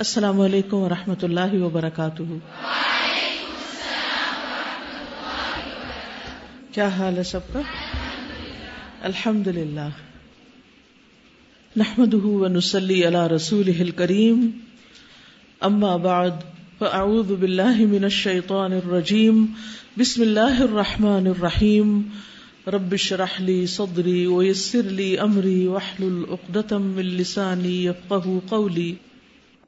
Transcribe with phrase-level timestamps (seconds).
[0.00, 2.22] السلام علیکم ورحمۃ اللہ وبرکاتہ۔
[6.72, 7.60] کیا حال ہے سب کا؟
[9.02, 9.88] الحمد للہ
[11.76, 14.50] نحمد ونسلی علی رسول کریم
[15.60, 16.30] اما بعد،
[16.78, 19.46] فاعوذ باللہ من الشیطان الرجیم۔
[19.96, 22.02] بسم اللہ الرحمن الرحیم۔
[22.66, 28.94] رب اشرح لي صدري ويسر لي امري واحلل عقدة من لساني يفقهوا قولي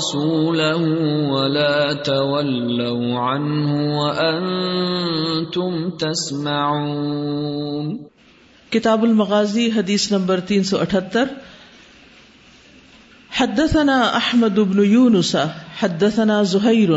[0.00, 0.76] ورسوله
[1.30, 7.96] ولا تولوا عنه وانتم تسمعون.
[8.70, 11.24] کتاب المغازی حدیث نمبر تین سو اٹھہتر
[13.40, 15.36] حدثنا احمد بن یونس،
[15.82, 16.90] حدثنا زہیر،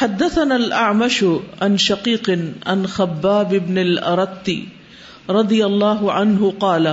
[0.00, 1.24] حدثنا الاعمش
[1.60, 2.30] عن شقيق
[2.66, 4.64] عن خباب بن الارتی
[5.28, 6.86] رضی اللہ عنہ قال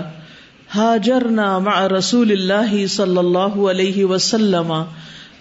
[0.75, 4.85] هاجرنا مع رسول الله صلى الله عليه وسلم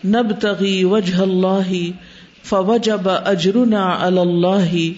[0.04, 1.92] نبتغي وجه الله
[2.42, 4.92] فوجب اجرنا على الله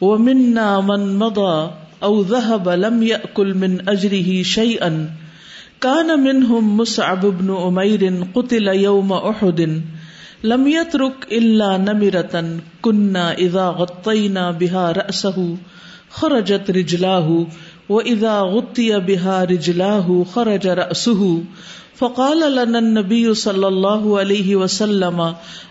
[0.00, 1.70] ومنا من مضى
[2.02, 5.10] او ذهب لم يأكل من اجره شيئا
[5.80, 9.82] كان منهم مصعب بن عمير قتل يوم احد
[10.44, 15.56] لم يترك الا نمرة كنا اذا غطينا بها رأسه
[16.10, 17.46] خرجت رجلاه
[17.88, 21.44] واذا غطي بها رجلاه خرج رأسه
[22.02, 25.22] فقال لنا النبي صلى الله عليه وسلم،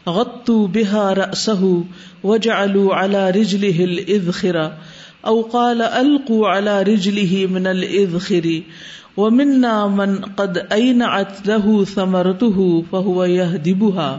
[0.10, 1.84] غطوا بها رأسه
[2.24, 4.62] وجعلوا على رجله الإذخر
[5.26, 8.48] او قال القوا على رجله من الإذخر،
[9.18, 14.12] ومنا من قد أينعت له ثمرته فهو يهدبها.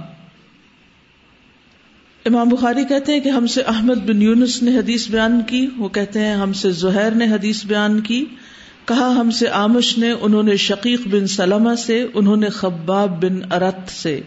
[2.27, 5.89] امام بخاری کہتے ہیں کہ ہم سے احمد بن یونس نے حدیث بیان کی، وہ
[5.89, 8.25] کہتے ہیں ہم سے زہیر نے حدیث بیان کی
[8.87, 13.53] کہا ہم سے آمش نے، انہوں نے شقیق بن سلمہ سے، انہوں نے خباب بن
[13.53, 14.21] ارت سے۔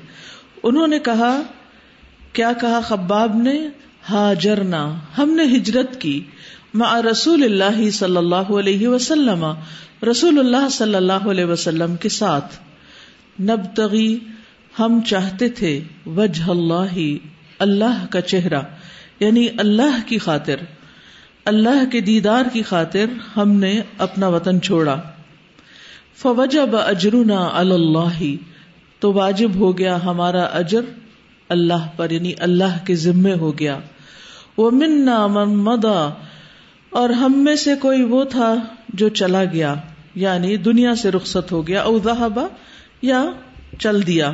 [0.63, 1.41] انہوں نے کہا،
[2.33, 3.67] کیا کہا خباب نے؟
[4.09, 6.23] ہاجرنا، ہم نے ہجرت کی۔
[6.73, 9.45] مع رسول اللہ صلی اللہ علیہ وسلم،
[10.11, 12.55] رسول اللہ صلی اللہ علیہ وسلم کے ساتھ۔
[13.41, 13.81] نب
[14.79, 16.99] ہم چاہتے تھے وجہ اللہ
[17.59, 18.61] اللہ کا چہرہ
[19.19, 20.55] یعنی اللہ کی خاطر۔
[21.45, 23.05] اللہ کے دیدار کی خاطر
[23.37, 25.01] ہم نے اپنا وطن چھوڑا۔
[26.17, 28.23] فوجب اجرنا اللہ،
[28.99, 30.81] تو واجب ہو گیا ہمارا اجر
[31.49, 33.79] اللہ پر یعنی اللہ کے ذمے ہو گیا۔
[34.57, 36.09] وہ منا من مدا
[36.89, 38.55] اور ہم میں سے کوئی وہ تھا
[38.89, 39.75] جو چلا گیا
[40.15, 42.47] یعنی دنیا سے رخصت ہو گیا، او ذہبا
[43.01, 43.23] یا
[43.79, 44.31] چل دیا۔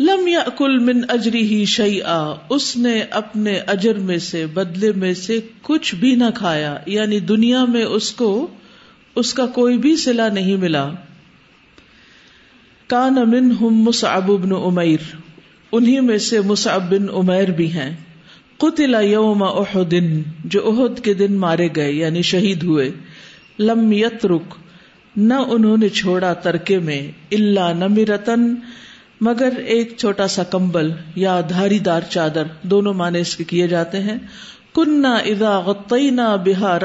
[0.00, 2.00] لم یا کل من اجری ہی شعی
[2.48, 7.64] اس نے اپنے اجر میں سے، بدلے میں سے کچھ بھی نہ کھایا یعنی دنیا
[7.64, 8.46] میں اس کو،
[9.14, 10.90] اس کا کوئی بھی سلا نہیں ملا۔
[12.86, 15.16] کان امن ہم مصعب بن عمیر
[15.72, 17.96] انہیں میں سے مصعب بن عمیر بھی ہیں۔
[18.56, 22.90] قتل یوم احدن جو عہد کے دن مارے گئے یعنی شہید ہوئے۔
[23.58, 24.54] لم یترک،
[25.16, 28.54] نہ انہوں نے چھوڑا ترکے میں اللہ نمرتن
[29.20, 33.98] مگر ایک چھوٹا سا کمبل یا دھاری دار چادر دونوں معنی اس کے کیے جاتے
[33.98, 34.18] ہیں۔
[34.74, 36.80] کننا ادا غطینا بہار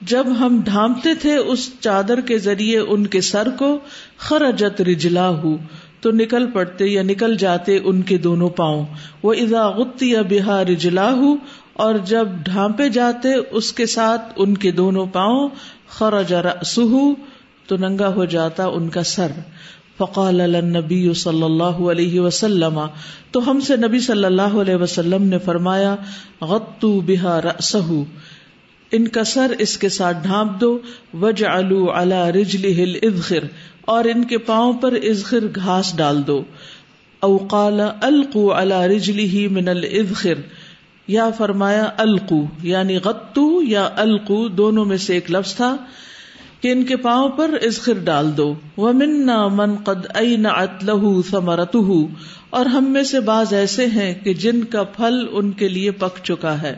[0.00, 3.78] جب ہم ڈھانپتے تھے اس چادر کے ذریعے ان کے سر کو،
[4.18, 5.56] خرجت رجلا ہو
[6.00, 8.86] تو نکل پڑتے یا نکل جاتے ان کے دونوں پاؤں۔
[9.22, 11.14] وہ ادا غتی یا بہار رجلا
[11.72, 15.48] اور جب ڈھانپے جاتے اس کے ساتھ ان کے دونوں پاؤں،
[15.88, 17.14] خرج رسو
[17.66, 19.30] تو ننگا ہو جاتا ان کا سر۔
[20.00, 22.80] فقال نبی صلی اللہ علیہ وسلم،
[23.30, 25.94] تو ہم سے نبی صلی اللہ علیہ وسلم نے فرمایا
[26.40, 27.88] غتو بہا رسہ
[28.92, 30.78] ان کا سر اس کے ساتھ ڈھانپ دو
[31.20, 33.44] وج الو اللہ رجلی ہل ادخر
[33.80, 36.42] اور ان کے پاؤں پر ازخر گھاس ڈال دو۔
[37.22, 40.40] اوقال القو اللہ رجلی ہی من الادخر
[41.08, 45.76] یا فرمایا، القو یعنی غتو یا القو، دونوں میں سے ایک لفظ تھا۔
[46.60, 50.06] کہ ان کے پاؤں پر ازخر ڈال دو۔ وہ منا من قد
[50.82, 51.76] لہو ثمرت
[52.50, 56.18] اور ہم میں سے بعض ایسے ہیں کہ جن کا پھل ان کے لیے پک
[56.22, 56.76] چکا ہے۔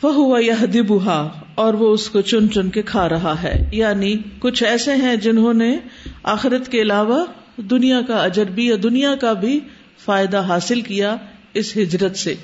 [0.00, 4.64] فہو یہ دبا اور وہ اس کو چن چن کے کھا رہا ہے۔ یعنی کچھ
[4.64, 5.78] ایسے ہیں جنہوں نے
[6.22, 7.24] آخرت کے علاوہ
[7.58, 9.60] دنیا کا اجر بھی یا دنیا کا بھی
[10.04, 11.16] فائدہ حاصل کیا
[11.54, 12.34] اس ہجرت سے۔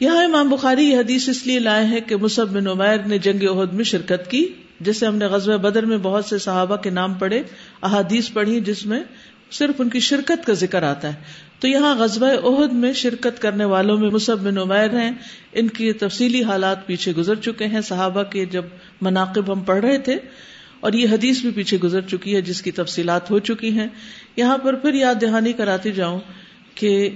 [0.00, 3.42] یہاں امام بخاری یہ حدیث اس لیے لائے ہیں کہ مصب بن عمیر نے جنگ
[3.48, 4.46] عہد میں شرکت کی،
[4.80, 7.42] جسے ہم نے غزوہ بدر میں بہت سے صحابہ کے نام پڑھے،
[7.82, 9.00] احادیث پڑھی، جس میں
[9.50, 11.22] صرف ان کی شرکت کا ذکر آتا ہے۔
[11.60, 15.10] تو یہاں غزبۂ عہد میں شرکت کرنے والوں میں مصب بن عمیر ہیں۔
[15.52, 18.64] ان کی تفصیلی حالات پیچھے گزر چکے ہیں۔ صحابہ کے جب
[19.00, 20.16] مناقب ہم پڑھ رہے تھے،
[20.80, 23.88] اور یہ حدیث بھی پیچھے گزر چکی ہے، جس کی تفصیلات ہو چکی ہیں۔
[24.36, 26.20] یہاں پر پھر یاد دہانی کراتی جاؤں
[26.74, 27.10] کہ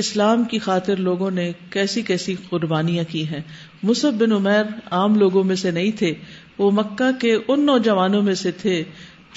[0.00, 3.40] اسلام کی خاطر لوگوں نے کیسی کیسی قربانیاں کی ہیں۔
[3.82, 6.14] مصب بن عمیر عام لوگوں میں سے نہیں تھے۔
[6.58, 8.84] وہ مکہ کے ان نوجوانوں میں سے تھے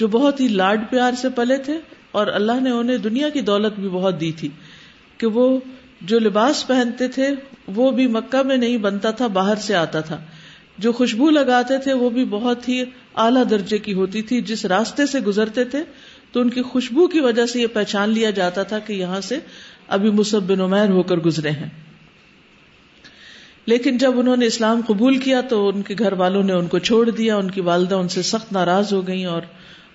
[0.00, 1.78] جو بہت ہی لاڈ پیار سے پلے تھے
[2.12, 4.48] اور اللہ نے انہیں دنیا کی دولت بھی بہت دی تھی
[5.18, 5.58] کہ وہ
[6.00, 7.28] جو لباس پہنتے تھے
[7.66, 10.18] وہ بھی مکہ میں نہیں بنتا تھا، باہر سے آتا تھا۔
[10.78, 12.82] جو خوشبو لگاتے تھے وہ بھی بہت ہی
[13.14, 15.78] اعلیٰ درجے کی ہوتی تھی۔ جس راستے سے گزرتے تھے
[16.32, 19.38] تو ان کی خوشبو کی وجہ سے یہ پہچان لیا جاتا تھا کہ یہاں سے
[19.88, 21.68] ابھی مصب بن عمیر ہو کر گزرے ہیں۔
[23.66, 26.78] لیکن جب انہوں نے اسلام قبول کیا تو ان کے گھر والوں نے ان کو
[26.78, 29.42] چھوڑ دیا۔ ان کی والدہ ان سے سخت ناراض ہو گئی اور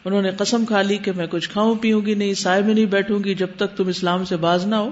[0.05, 2.85] انہوں نے قسم کھا لی کہ میں کچھ کھاؤں پیوں گی نہیں، سائے میں نہیں
[2.85, 4.89] بیٹھوں گی جب تک تم اسلام سے باز نہ ہو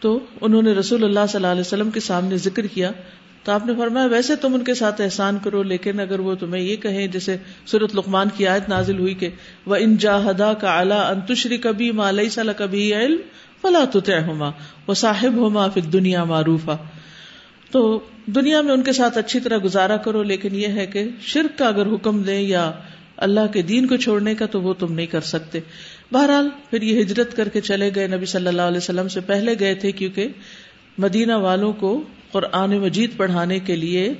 [0.00, 2.90] تو انہوں نے رسول اللہ صلی اللہ علیہ وسلم کے سامنے ذکر کیا
[3.46, 6.62] تو آپ نے فرمایا، ویسے تم ان کے ساتھ احسان کرو، لیکن اگر وہ تمہیں
[6.62, 9.28] یہ کہیں، جیسے سورت لقمان کی آیت نازل ہوئی کہ
[9.66, 13.16] وہ ان جاہدا کا اعلیٰ انتشری کبھی مالئی صلاح کبھی علم
[13.62, 13.84] فلا
[14.26, 14.50] ہوما
[14.86, 16.68] وہ صاحب ہوما پھر دنیا معروف
[17.70, 17.82] تو
[18.34, 21.68] دنیا میں ان کے ساتھ اچھی طرح گزارا کرو، لیکن یہ ہے کہ شرک کا
[21.68, 22.70] اگر حکم دیں یا
[23.26, 25.60] اللہ کے دین کو چھوڑنے کا، تو وہ تم نہیں کر سکتے۔
[26.12, 29.54] بہرحال پھر یہ ہجرت کر کے چلے گئے، نبی صلی اللہ علیہ وسلم سے پہلے
[29.60, 30.28] گئے تھے، کیونکہ
[30.98, 31.90] مدینہ والوں کو
[32.32, 34.12] قرآن مجید پڑھانے کے لیے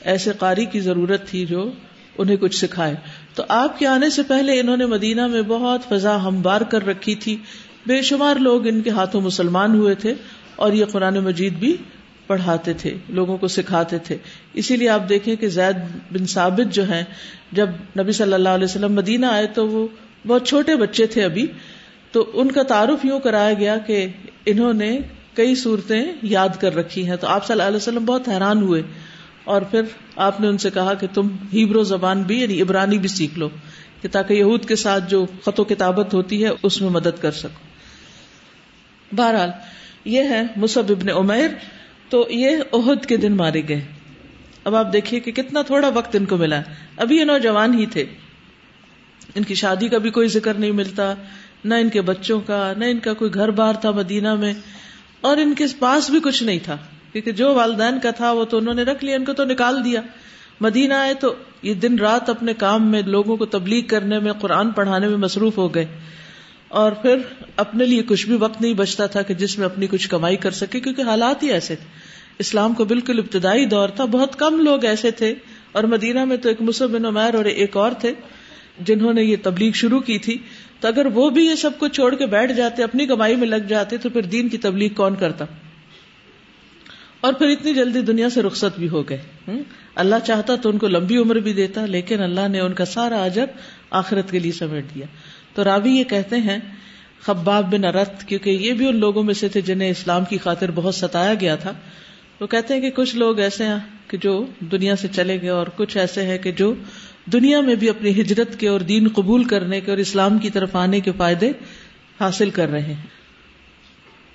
[0.00, 1.70] ایسے قاری کی ضرورت تھی جو
[2.18, 2.94] انہیں کچھ سکھائے۔
[3.34, 7.14] تو آپ کے آنے سے پہلے انہوں نے مدینہ میں بہت فضا ہموار کر رکھی
[7.14, 7.36] تھی۔
[7.86, 10.14] بے شمار لوگ ان کے ہاتھوں مسلمان ہوئے تھے
[10.56, 11.76] اور یہ قرآن مجید بھی
[12.26, 14.16] پڑھاتے تھے، لوگوں کو سکھاتے تھے۔
[14.54, 15.76] اسی لیے آپ دیکھیں کہ زید
[16.12, 17.04] بن ثابت جو ہیں،
[17.52, 17.68] جب
[18.00, 19.88] نبی صلی اللہ علیہ وسلم مدینہ آئے تو وہ
[20.26, 21.46] بہت چھوٹے بچے تھے ابھی۔
[22.12, 24.06] تو ان کا تعارف یوں کرایا گیا کہ
[24.46, 24.98] انہوں نے
[25.34, 28.82] کئی صورتیں یاد کر رکھی ہیں تو آپ صلی اللہ علیہ وسلم بہت حیران ہوئے
[29.44, 29.82] اور پھر
[30.16, 33.48] آپ نے ان سے کہا کہ تم ہیبرو زبان بھی یعنی عبرانی بھی سیکھ لو
[34.02, 37.30] کہ تاکہ یہود کے ساتھ جو خط و کتابت ہوتی ہے اس میں مدد کر
[37.30, 37.66] سکو۔
[39.16, 39.50] بہرحال،
[40.04, 41.48] یہ ہے مصب ابن عمیر،
[42.08, 43.80] تو یہ عہد کے دن مارے گئے۔
[44.64, 46.62] اب آپ دیکھیے کہ کتنا تھوڑا وقت ان کو ملا۔
[46.96, 48.04] ابھی یہ نوجوان ہی تھے۔
[49.34, 51.14] ان کی شادی کا بھی کوئی ذکر نہیں ملتا،
[51.64, 54.54] نہ ان کے بچوں کا، نہ ان کا کوئی گھر بار تھا مدینہ میں۔
[55.24, 56.76] اور ان کے پاس بھی کچھ نہیں تھا،
[57.12, 59.84] کیونکہ جو والدین کا تھا وہ تو انہوں نے رکھ لیا، ان کو تو نکال
[59.84, 60.00] دیا۔
[60.60, 64.70] مدینہ آئے تو یہ دن رات اپنے کام میں لوگوں کو تبلیغ کرنے میں، قرآن
[64.70, 65.86] پڑھانے میں مصروف ہو گئے۔
[66.68, 67.16] اور پھر
[67.56, 70.50] اپنے لیے کچھ بھی وقت نہیں بچتا تھا کہ جس میں اپنی کچھ کمائی کر
[70.50, 71.86] سکے، کیونکہ حالات ہی ایسے تھے۔
[72.38, 75.34] اسلام کو بالکل ابتدائی دور تھا، بہت کم لوگ ایسے تھے۔
[75.72, 78.12] اور مدینہ میں تو ایک بن عمیر اور ایک اور تھے
[78.80, 80.38] جنہوں نے یہ تبلیغ شروع کی تھی۔
[80.84, 83.62] تو اگر وہ بھی یہ سب کچھ چھوڑ کے بیٹھ جاتے، اپنی کمائی میں لگ
[83.68, 85.44] جاتے، تو پھر دین کی تبلیغ کون کرتا؟
[87.20, 89.52] اور پھر اتنی جلدی دنیا سے رخصت بھی ہو گئے
[89.94, 93.22] اللہ چاہتا تو ان کو لمبی عمر بھی دیتا، لیکن اللہ نے ان کا سارا
[93.24, 93.44] اجر
[93.90, 95.06] آخرت کے لیے سمیٹ دیا۔
[95.54, 96.58] تو راوی یہ کہتے ہیں،
[97.20, 100.70] خباب بن ارت کیونکہ یہ بھی ان لوگوں میں سے تھے جنہیں اسلام کی خاطر
[100.74, 101.72] بہت ستایا گیا تھا۔
[102.40, 103.78] وہ کہتے ہیں کہ کچھ لوگ ایسے ہیں
[104.08, 106.74] کہ جو دنیا سے چلے گئے اور کچھ ایسے ہیں کہ جو
[107.32, 110.76] دنیا میں بھی اپنی ہجرت کے اور دین قبول کرنے کے اور اسلام کی طرف
[110.76, 111.52] آنے کے فائدے
[112.20, 113.06] حاصل کر رہے ہیں۔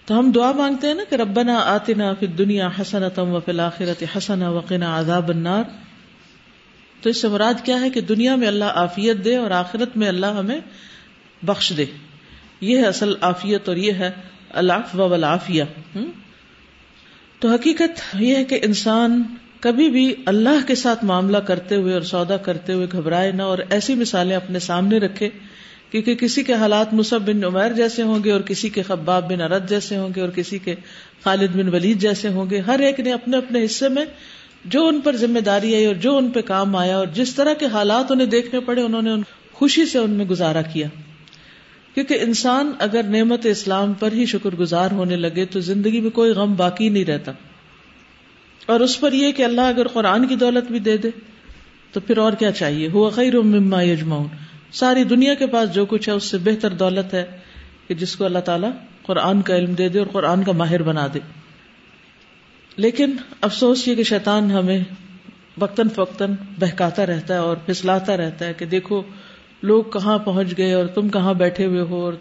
[0.06, 3.40] تو ہم دعا مانگتے ہیں نا کہ ربنا آتنا فی دنیا حسنتم و
[3.78, 5.64] فی حسن وقنا عذاب النار۔
[7.02, 10.08] تو اس سے مراد کیا ہے کہ دنیا میں اللہ عافیت دے اور آخرت میں
[10.08, 10.60] اللہ ہمیں
[11.44, 11.86] بخش دے۔
[12.62, 14.12] یہ ہے اصل عافیت اور یہ ہے
[14.50, 15.64] اللہ والعافیہ۔
[17.40, 19.24] تو حقیقت یہ ہے کہ انسان
[19.60, 23.58] کبھی بھی اللہ کے ساتھ معاملہ کرتے ہوئے اور سودا کرتے ہوئے گھبرائے نہ اور
[23.70, 25.30] ایسی مثالیں اپنے سامنے رکھے،
[25.92, 29.42] کیونکہ کسی کے حالات مصب بن عمیر جیسے ہوں گے اور کسی کے خباب بن
[29.42, 30.76] ارد جیسے ہوں گے اور کسی کے
[31.24, 34.06] خالد بن ولید جیسے ہوں گے۔ ہر ایک نے اپنے اپنے حصے میں
[34.66, 37.54] جو ان پر ذمہ داری آئی اور جو ان پہ کام آیا اور جس طرح
[37.54, 39.12] کے حالات انہیں دیکھنے پڑے، انہوں نے
[39.54, 40.88] خوشی سے ان میں گزارا کیا۔
[41.94, 46.32] کیونکہ انسان اگر نعمت اسلام پر ہی شکر گزار ہونے لگے تو زندگی میں کوئی
[46.32, 47.32] غم باقی نہیں رہتا۔
[48.66, 51.10] اور اس پر یہ کہ اللہ اگر قرآن کی دولت بھی دے دے،
[51.92, 54.28] تو پھر اور کیا چاہیے؟ ہوا خیر مما یجمعون۔
[54.72, 57.26] ساری دنیا کے پاس جو کچھ ہے، اس سے بہتر دولت ہے
[57.88, 58.70] کہ جس کو اللہ تعالیٰ
[59.02, 61.20] قرآن کا علم دے دے اور قرآن کا ماہر بنا دے۔
[62.76, 64.80] لیکن افسوس یہ کہ شیطان ہمیں
[65.58, 69.02] وقتاً فوقتاً بہکاتا رہتا ہے اور پھسلاتا رہتا ہے کہ دیکھو،
[69.64, 72.14] لوگ کہاں پہنچ گئے اور تم کہاں بیٹھے ہوئے ہو اور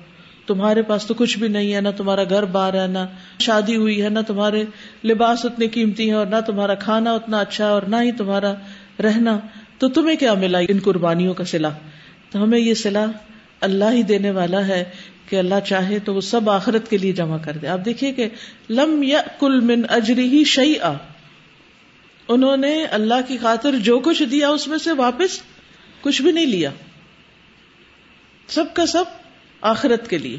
[0.48, 3.04] تمہارے پاس تو کچھ بھی نہیں ہے، نہ تمہارا گھر بار ہے، نہ
[3.38, 4.64] شادی ہوئی ہے، نہ تمہارے
[5.04, 8.52] لباس اتنے قیمتی ہیں اور نہ تمہارا کھانا اتنا اچھا اور نہ ہی تمہارا
[9.02, 9.38] رہنا۔
[9.78, 11.68] تو تمہیں کیا ملا ان قربانیوں کا سلا
[12.30, 13.04] تو ہمیں یہ سلا
[13.60, 14.84] اللہ ہی دینے والا ہے
[15.28, 18.28] کہ اللہ چاہے تو وہ سب آخرت کے لیے جمع کر دے۔ آپ دیکھیے کہ
[18.70, 20.74] لم یا کل من اجری ہی شعی
[22.28, 25.38] انہوں نے اللہ کی خاطر جو کچھ دیا، اس میں سے واپس
[26.00, 26.70] کچھ بھی نہیں لیا۔
[28.48, 29.04] سب کا سب
[29.60, 30.38] آخرت کے لیے۔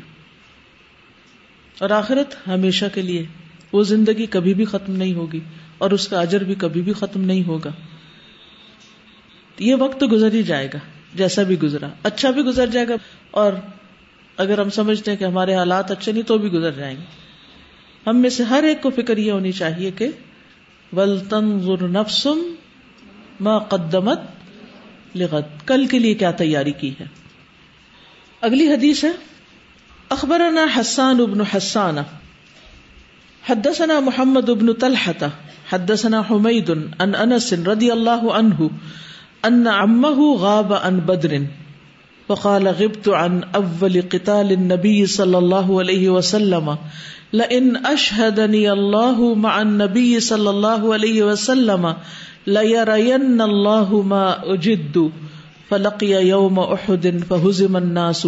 [1.80, 3.26] اور آخرت ہمیشہ کے لیے۔
[3.74, 5.40] وہ زندگی کبھی بھی ختم نہیں ہوگی
[5.78, 7.70] اور اس کا اجر بھی کبھی بھی ختم نہیں ہوگا۔
[9.60, 10.78] یہ وقت تو گزر ہی جائے گا،
[11.16, 12.94] جیسا بھی گزرا۔ اچھا بھی گزر جائے گا
[13.32, 13.54] اور
[14.38, 17.04] اگر ہم سمجھتے ہیں کہ ہمارے حالات اچھے نہیں تو بھی گزر جائیں گے۔
[18.08, 20.08] ہم میں سے ہر ایک کو فکر یہ ہونی چاہیے کہ
[20.94, 21.46] ولطن
[21.94, 22.54] نفسم
[23.40, 24.20] ما قدمت
[25.16, 27.06] لغت کل کے لیے کیا تیاری کی ہے؟
[28.42, 29.10] اگلی حدیث ہے،
[30.10, 31.98] اخبرنا حسان ابن حسان
[33.50, 35.28] حدثنا محمد ابن طلحة
[35.72, 36.70] حدثنا حمید
[37.00, 38.68] ان انس رضی اللہ عنہ،
[39.44, 41.36] ان عمه غاب عن بدر
[42.30, 46.76] وقال غبت عن اول قتال النبي صلى الله عليه وسلم،
[47.34, 51.94] لئن اشهدني الله مع النبي صلى الله عليه وسلم
[52.48, 55.10] ليرين الله ما اجد.
[55.70, 58.28] فلقي يوم احد فهزم الناس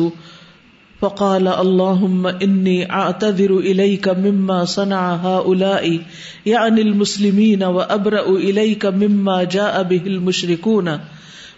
[1.01, 5.99] فقال اللهم اني اعتذر اليك مما صنع هؤلاء
[6.45, 10.99] يعني المسلمين وابرا اليك مما جاء به المشركون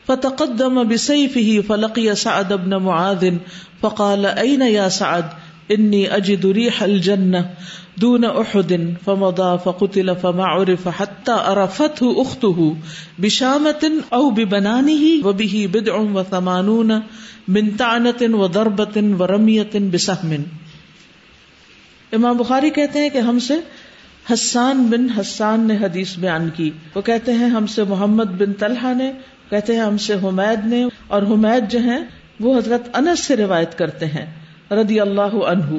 [0.05, 3.33] فتقدم بسيفه فلقي سعد بن معاذ
[3.81, 5.25] فقال اين يا سعد؟
[5.71, 7.49] اني اجد ريح الجنه
[8.01, 8.73] دون احد
[9.05, 12.71] فمضى فقتل فما عرف حتى عرفته اخته
[13.19, 16.91] بشامه او ببنانه وبه بدع وثمانون
[17.47, 20.41] من طعنه وضربه ورميه بسهم.
[22.13, 23.53] امام بخاری کہتے ہیں کہ ہم سے
[24.33, 28.93] حسان بن حسان نے حدیث بیان کی۔ وہ کہتے ہیں ہم سے محمد بن طلحہ
[28.93, 29.11] نے،
[29.49, 31.99] کہتے ہیں ہم سے حمید نے، اور حمید جو ہیں
[32.39, 34.25] وہ حضرت انس سے روایت کرتے ہیں،
[34.71, 35.77] رضی اللہ عنہ۔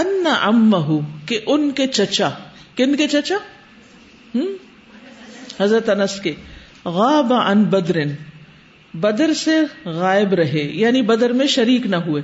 [0.00, 2.30] ان امہ کہ ان کے چچا،
[2.76, 3.36] کن کے چچا؟
[4.34, 4.46] ہم؟
[5.60, 6.34] حضرت انس کے.
[6.84, 8.10] غاب عن بدرن،
[8.94, 12.22] بدر سے غائب رہے یعنی بدر میں شریک نہ ہوئے.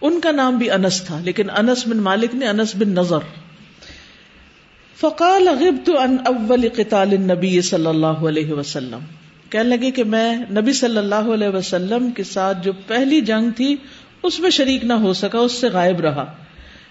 [0.00, 3.18] ان کا نام بھی انس تھا، لیکن انس بن مالک نے انس بن نظر.
[4.96, 8.98] فقال غبت عن اول قتال النبی صلی اللہ علیہ وسلم.
[9.50, 13.76] کہنے لگے کہ میں نبی صلی اللہ علیہ وسلم کے ساتھ جو پہلی جنگ تھی،
[14.22, 16.24] اس میں شریک نہ ہو سکا، اس سے غائب رہا.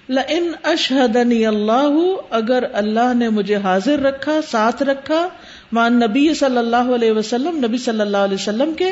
[0.10, 1.98] لن اشہدنی اللہ،
[2.30, 5.30] اگر اللہ نے مجھے حاضر رکھا، ساتھ رکھا
[5.72, 8.92] مان نبی صلی اللہ علیہ وسلم، نبی صلی اللہ علیہ وسلم کے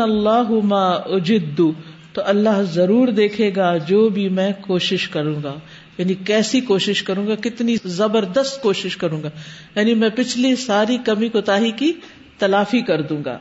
[0.00, 1.72] اللہ ما اجدو
[2.12, 5.54] تو اللہ ضرور دیکھے گا جو بھی میں کوشش کروں گا۔
[5.98, 9.30] یعنی کیسی کوشش کروں گا، کتنی زبردست کوشش کروں گا۔
[9.76, 11.92] یعنی میں پچھلی ساری کمی کو تاہی کی،
[12.38, 13.38] تلافی کر دوں گا۔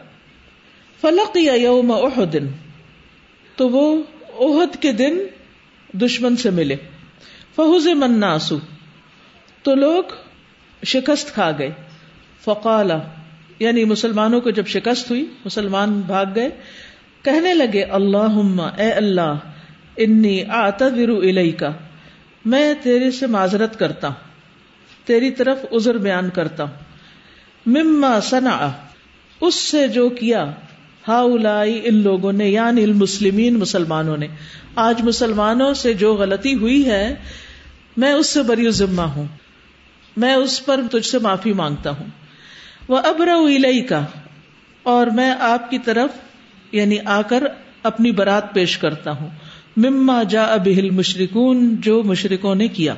[1.01, 2.47] فلق یا یوم احدن
[3.55, 4.03] تو وہ
[4.39, 5.17] عہد کے دن
[6.01, 6.75] دشمن سے ملے۔
[7.55, 8.57] فہوز مناسو
[9.63, 10.03] تو لوگ
[10.85, 11.71] شکست کھا گئے۔
[12.43, 12.99] فقالا
[13.59, 16.49] یعنی مسلمانوں کو جب شکست ہوئی، مسلمان بھاگ گئے۔
[17.23, 19.33] کہنے لگے اللہ اے اللہ،
[19.97, 21.71] انی آتذر الیکا
[22.45, 24.15] میں تیرے سے معذرت کرتا ہوں،
[25.05, 26.87] تیری طرف عذر بیان کرتا ہوں۔
[27.65, 28.71] مما سنا
[29.41, 30.51] اس سے جو کیا
[31.07, 31.21] ہا
[31.83, 34.27] ان لوگوں نے یعنی المسلمین مسلمانوں نے۔
[34.75, 37.15] آج مسلمانوں سے جو غلطی ہوئی ہے،
[37.97, 39.25] میں اس سے بری ذمہ ہوں۔
[40.17, 42.07] میں اس پر تجھ سے معافی مانگتا ہوں۔
[42.87, 43.27] وہ ابر
[43.89, 44.05] کا
[44.83, 46.09] اور میں آپ کی طرف
[46.71, 47.43] یعنی آ کر
[47.83, 49.29] اپنی برات پیش کرتا ہوں۔
[49.77, 52.93] مما جا ابل مشرقون جو مشرقوں نے کیا۔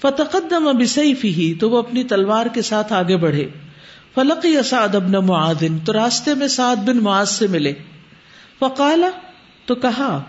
[0.00, 0.82] فتقدم اب
[1.24, 3.48] ہی تو وہ اپنی تلوار کے ساتھ آگے بڑھے۔
[4.14, 7.72] فلق سعد ابن معادن تو راستے میں سعد بن معاذ سے ملے۔
[8.58, 9.10] فقالا،
[9.66, 10.22] تو کہا،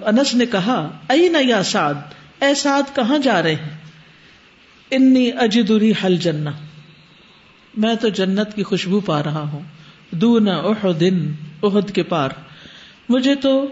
[0.00, 1.94] انس نے کہا ائی نہ یا سعد؟
[2.42, 3.76] اے سعد، کہاں جا رہے ہیں؟
[4.90, 6.50] انی اجدری حل جنہ
[7.76, 9.60] میں تو جنت کی خوشبو پا رہا ہوں۔
[10.10, 12.30] دون احدن احد کے پار۔
[13.08, 13.66] مجھے تو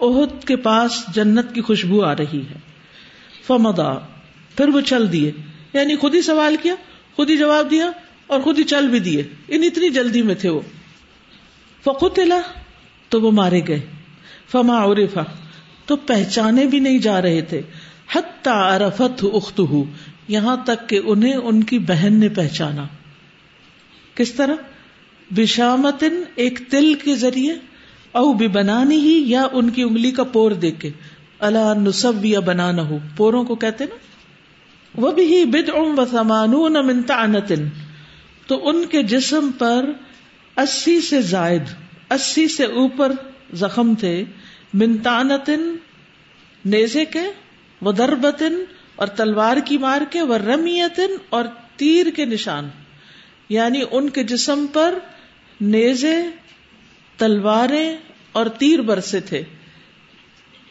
[0.00, 2.58] احد کے پاس جنت کی خوشبو آ رہی ہے۔
[3.46, 3.94] فمدا
[4.56, 5.32] پھر وہ چل دیے۔
[5.72, 6.74] یعنی خود ہی سوال کیا،
[7.16, 7.90] خود ہی جواب دیا
[8.26, 10.60] اور خود ہی چل بھی دیے۔ ان اتنی جلدی میں تھے وہ۔
[11.84, 12.20] فقت
[13.08, 13.80] تو وہ مارے گئے۔
[14.48, 15.22] فما عرفا
[15.86, 17.62] تو پہچانے بھی نہیں جا رہے تھے۔
[18.44, 19.60] عرفت اخت
[20.28, 22.86] یہاں تک کہ انہیں ان کی بہن نے پہچانا۔
[24.14, 24.54] کس طرح؟
[25.30, 27.54] بشامتن، ایک تل کے ذریعے،
[28.12, 30.90] او بھی بنانی ہی، یا ان کی انگلی کا پور دیکھ کے۔
[31.38, 33.96] اللہ نصب یا بنانا ہو پوروں کو کہتے نا۔
[34.94, 37.26] وہ بھی بد ام و سمان منتا
[38.46, 39.84] تو ان کے جسم پر
[40.56, 41.62] اسی سے زائد،
[42.10, 43.12] اسی سے اوپر
[43.54, 44.24] زخم تھے
[44.74, 45.76] منتانتن
[46.64, 47.22] نیزے کے
[47.80, 48.64] وہ دربتن،
[48.96, 51.44] اور تلوار کی مار کے وہ رمیتن، اور
[51.76, 52.68] تیر کے نشان۔
[53.48, 54.98] یعنی ان کے جسم پر
[55.60, 56.16] نیزے،
[57.16, 57.96] تلواریں
[58.32, 59.42] اور تیر برسے تھے۔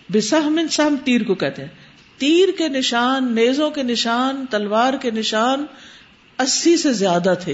[0.10, 1.70] بسہم سہم تیر کو کہتے ہیں۔
[2.18, 5.66] تیر کے نشان، نیزوں کے نشان، تلوار کے نشان
[6.40, 7.54] اسی سے زیادہ تھے۔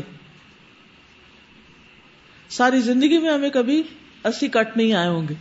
[2.49, 3.83] ساری زندگی میں ہمیں کبھی
[4.23, 5.33] اسی کٹ نہیں آئے ہوں گے۔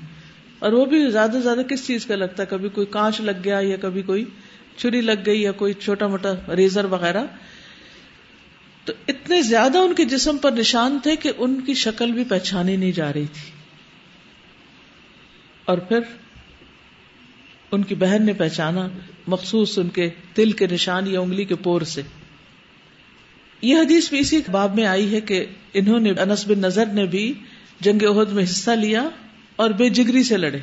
[0.59, 3.31] اور وہ بھی زیادہ سے زیادہ کس چیز کا لگتا ہے؟ کبھی کوئی کانچ لگ
[3.45, 4.25] گیا یا کبھی کوئی
[4.77, 7.25] چھری لگ گئی یا کوئی چھوٹا موٹا ریزر وغیرہ۔
[8.85, 12.77] تو اتنے زیادہ ان کے جسم پر نشان تھے کہ ان کی شکل بھی پہچانی
[12.77, 13.51] نہیں جا رہی تھی۔
[15.65, 16.01] اور پھر
[17.71, 18.89] ان کی بہن نے پہچانا
[19.27, 22.03] مخصوص ان کے دل کے نشان یا انگلی کے پور سے۔
[23.63, 27.07] یہ حدیث بھی اسی باب میں آئی ہے کہ انہوں نے انس بن نظر نے
[27.07, 27.33] بھی
[27.81, 29.09] جنگ عہد میں حصہ لیا
[29.57, 30.59] اور بے جگری سے لڑے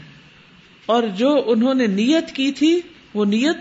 [0.85, 2.79] اور جو انہوں نے نیت کی تھی
[3.13, 3.57] وہ نیت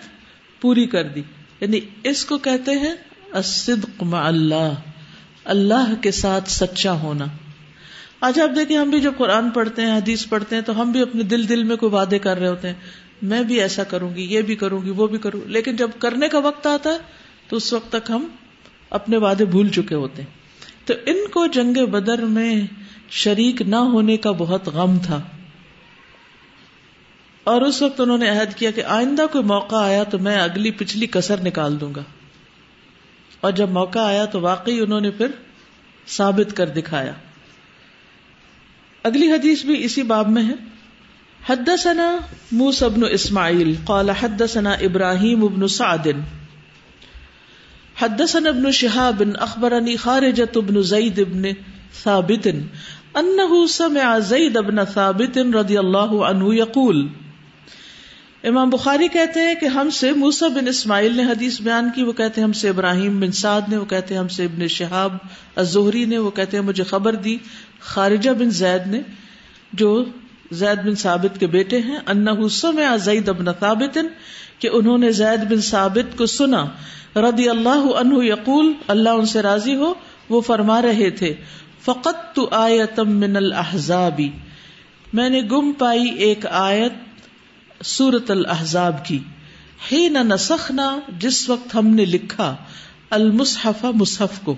[0.61, 1.23] پوری کر دی
[1.61, 2.95] یعنی اس کو کہتے ہیں
[3.33, 4.73] الصدق مع اللہ
[5.45, 7.25] اللہ کے ساتھ سچا ہونا۔
[8.21, 11.03] آج آپ دیکھیں ہم بھی جب قرآن پڑھتے ہیں، حدیث پڑھتے ہیں تو ہم بھی
[11.03, 12.75] اپنے دل دل میں کوئی وعدے کر رہے ہوتے ہیں،
[13.23, 16.29] میں بھی ایسا کروں گی، یہ بھی کروں گی، وہ بھی کروں لیکن جب کرنے
[16.29, 16.99] کا وقت آتا ہے
[17.49, 18.27] تو اس وقت تک ہم
[18.91, 20.31] اپنے وعدے بھول چکے ہوتے ہیں۔
[20.87, 22.63] تو ان کو جنگ بدر میں
[23.11, 25.21] شریک نہ ہونے کا بہت غم تھا۔
[27.45, 30.71] اور اس وقت انہوں نے عہد کیا کہ آئندہ کوئی موقع آیا تو میں اگلی
[30.71, 32.03] پچھلی کسر نکال دوں گا۔
[33.41, 35.27] اور جب موقع آیا تو واقعی انہوں نے پھر
[36.07, 37.13] ثابت کر دکھایا۔
[39.03, 40.55] اگلی حدیث بھی اسی باب میں ہے۔
[41.49, 42.19] حدثنا
[42.53, 46.09] موس ابن اسماعیل، قال حدثنا ابراہیم ابن سعد۔
[47.99, 51.45] حدثنا ابن شهاب اخبرني خارجة ابن زید ابن
[52.03, 57.07] ثابت انه سمع زید ابن ثابت رضی اللہ عنہ یقول
[58.45, 62.13] امام بخاری کہتے ہیں کہ ہم سے موسا بن اسماعیل نے حدیث بیان کی، وہ
[62.13, 65.17] کہتے ہیں ہم سے ابراہیم بن سعد نے، وہ کہتے ہیں ہم سے ابن شہاب
[65.57, 67.37] الزہری نے، وہ کہتے ہیں مجھے خبر دی
[67.81, 69.01] خارجہ بن زید نے،
[69.73, 70.05] جو
[70.53, 73.99] زید بن ثابت کے بیٹے ہیں انہ سمع زید ابن ثابت
[74.59, 76.65] کہ انہوں نے زید بن ثابت کو سنا۔
[77.17, 79.95] رضی اللہ عنہ یقول، اللہ ان سے راضی ہو،
[80.29, 81.35] وہ فرما رہے تھے،
[81.85, 84.31] فقط تو آیتم من الحضابی
[85.13, 86.93] میں نے گم پائی ایک آیت
[87.85, 89.19] سورت الحضاب کی۔
[89.93, 92.57] ہی نہ نسخنا، جس وقت ہم نے لکھا،
[93.11, 94.55] المصحف مصحف کو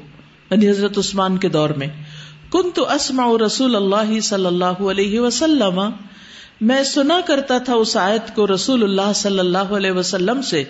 [0.50, 1.86] یعنی حضرت عثمان کے دور میں۔
[2.50, 5.90] کن تو اسما رسول اللہ صلی اللہ علیہ وسلم۔
[6.60, 10.64] میں سنا کرتا تھا اس آیت کو رسول اللہ صلی اللہ علیہ وسلم سے۔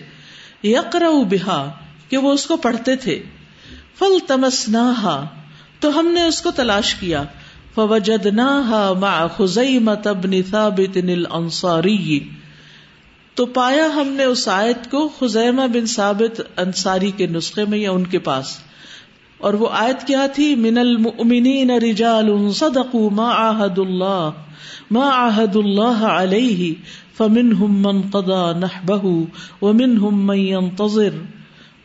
[0.64, 1.70] یقر بہا،
[2.08, 3.22] کہ وہ اس کو پڑھتے تھے۔
[3.98, 4.68] فل تمس
[5.80, 7.24] تو ہم نے اس کو تلاش کیا۔
[7.74, 9.26] فوجدناها مع
[10.06, 12.20] ابن ثابت الانصاری
[13.34, 17.90] تو پایا ہم نے اس آیت کو خزیمہ بن ثابت انصاری کے نسخے میں یا
[17.90, 18.58] ان کے پاس۔
[19.38, 24.30] اور وہ آیت کیا تھی؟ من المؤمنین رجال صدقوا ما عاهد الله،
[24.90, 26.72] ما عاهد الله عليه،
[27.16, 29.24] فمنهم من قضى نحبه
[29.62, 31.10] ومنهم من ينتظر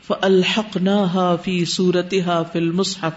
[0.07, 3.13] فالحقناها في سورتها في المصحف۔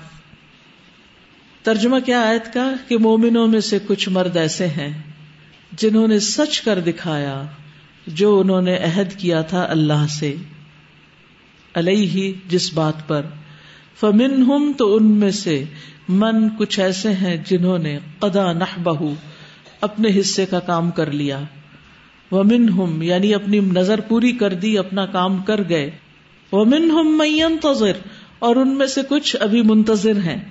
[1.63, 5.03] ترجمہ کیا آیت کا؟ کہ مومنوں میں سے کچھ مرد ایسے ہیں
[5.73, 7.43] جنہوں نے سچ کر دکھایا،
[8.07, 10.35] جو انہوں نے عہد کیا تھا اللہ سے،
[11.75, 13.23] علیہ جس بات پر۔
[14.01, 15.65] فمن ہم تو ان میں سے
[16.09, 19.15] من کچھ ایسے ہیں جنہوں نے قدا نہ بہو
[19.81, 21.41] اپنے حصے کا کام کر لیا۔
[22.31, 25.91] ومن ہم یعنی اپنی نظر پوری کر دی، اپنا کام کر گئے۔
[26.53, 27.93] ومن ہم منتظر
[28.39, 30.45] اور ان میں سے کچھ ابھی منتظر ہیں۔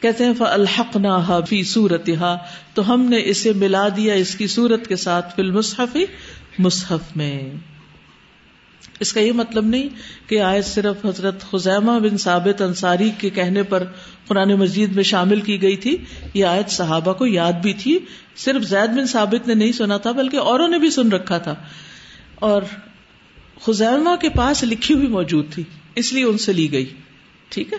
[0.00, 2.10] کہتے ہیں الحق نہ فی صورت
[2.74, 5.96] تو ہم نے اسے ملا دیا اس کی صورت کے ساتھ فی المصحف،
[6.58, 7.50] مصحف میں۔
[9.00, 9.88] اس کا یہ مطلب نہیں
[10.26, 13.84] کہ آیت صرف حضرت خزیمہ بن ثابت انصاری کے کہنے پر
[14.26, 15.96] قرآن مجید میں شامل کی گئی تھی،
[16.34, 17.98] یہ آیت صحابہ کو یاد بھی تھی۔
[18.36, 21.54] صرف زید بن ثابت نے نہیں سنا تھا، بلکہ اوروں نے بھی سن رکھا تھا۔
[22.34, 22.62] اور
[23.60, 25.62] خزیمہ کے پاس لکھی ہوئی موجود تھی،
[25.94, 26.86] اس لیے ان سے لی گئی۔
[27.48, 27.78] ٹھیک ہے؟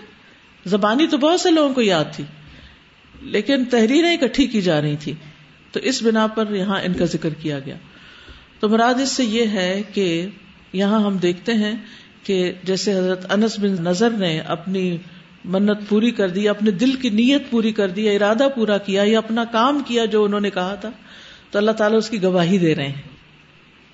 [0.66, 2.24] زبانی تو بہت سے لوگوں کو یاد تھی،
[3.22, 5.12] لیکن تحریریں اکٹھی کی جا رہی تھی۔
[5.72, 7.76] تو اس بنا پر یہاں ان کا ذکر کیا گیا۔
[8.60, 10.26] تو مراد اس سے یہ ہے کہ
[10.72, 11.74] یہاں ہم دیکھتے ہیں
[12.22, 14.96] کہ جیسے حضرت انس بن نظر نے اپنی
[15.44, 19.18] منت پوری کر دی، اپنے دل کی نیت پوری کر دی ارادہ پورا کیا، یا
[19.18, 20.90] اپنا کام کیا جو انہوں نے کہا تھا،
[21.50, 23.02] تو اللہ تعالیٰ اس کی گواہی دے رہے ہیں۔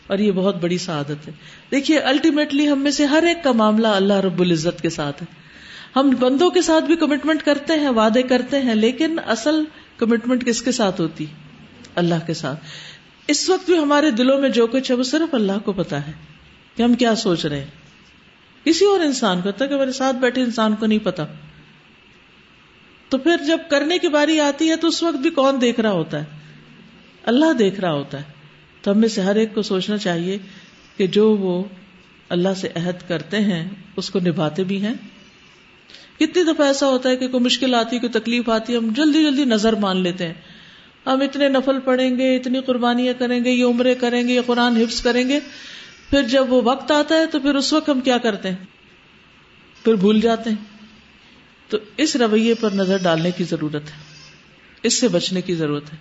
[0.06, 1.32] اور یہ بہت بڑی سعادت ہے۔
[1.70, 5.44] دیکھیے الٹیمیٹلی ہم میں سے ہر ایک کا معاملہ اللہ رب العزت کے ساتھ ہے۔
[5.96, 9.64] ہم بندوں کے ساتھ بھی کمٹمنٹ کرتے ہیں، وعدے کرتے ہیں، لیکن اصل
[9.96, 11.26] کمٹمنٹ کس کے ساتھ ہوتی؟
[11.94, 12.60] اللہ کے ساتھ۔
[13.28, 16.33] اس وقت بھی ہمارے دلوں میں جو کچھ ہے، وہ صرف اللہ کو پتا ہے۔
[16.76, 17.66] کہ ہم کیا سوچ رہے ہیں؟
[18.64, 21.24] کسی اور انسان کو کہ میرے ساتھ بیٹھے انسان کو نہیں پتا۔
[23.08, 25.90] تو پھر جب کرنے کی باری آتی ہے تو اس وقت بھی کون دیکھ رہا
[25.90, 26.24] ہوتا ہے؟
[27.22, 28.22] اللہ دیکھ رہا ہوتا ہے۔
[28.82, 30.38] تو ہم میں سے ہر ایک کو سوچنا چاہیے
[30.96, 31.64] کہ جو وہ
[32.28, 34.94] اللہ سے عہد کرتے ہیں، اس کو نبھاتے بھی ہیں۔
[36.16, 39.22] کتنی دفعہ ایسا ہوتا ہے کہ کوئی مشکل آتی، کوئی تکلیف آتی ہے ہم جلدی
[39.22, 40.34] جلدی نظر مان لیتے ہیں۔
[41.06, 44.76] ہم اتنے نفل پڑیں گے، اتنی قربانیاں کریں گے، یہ عمرے کریں گے، یہ قرآن
[44.76, 45.40] حفظ کریں گے۔
[46.14, 48.56] پھر جب وہ وقت آتا ہے تو پھر اس وقت ہم کیا کرتے ہیں؟
[49.84, 50.56] پھر بھول جاتے ہیں۔
[51.68, 53.96] تو اس رویے پر نظر ڈالنے کی ضرورت ہے۔
[54.82, 55.98] اس سے بچنے کی ضرورت ہے۔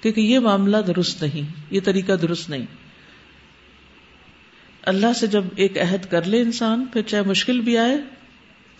[0.00, 2.66] کیونکہ یہ معاملہ درست نہیں، یہ طریقہ درست نہیں۔
[4.82, 7.96] اللہ سے جب ایک عہد کر لے انسان، پھر چاہے مشکل بھی آئے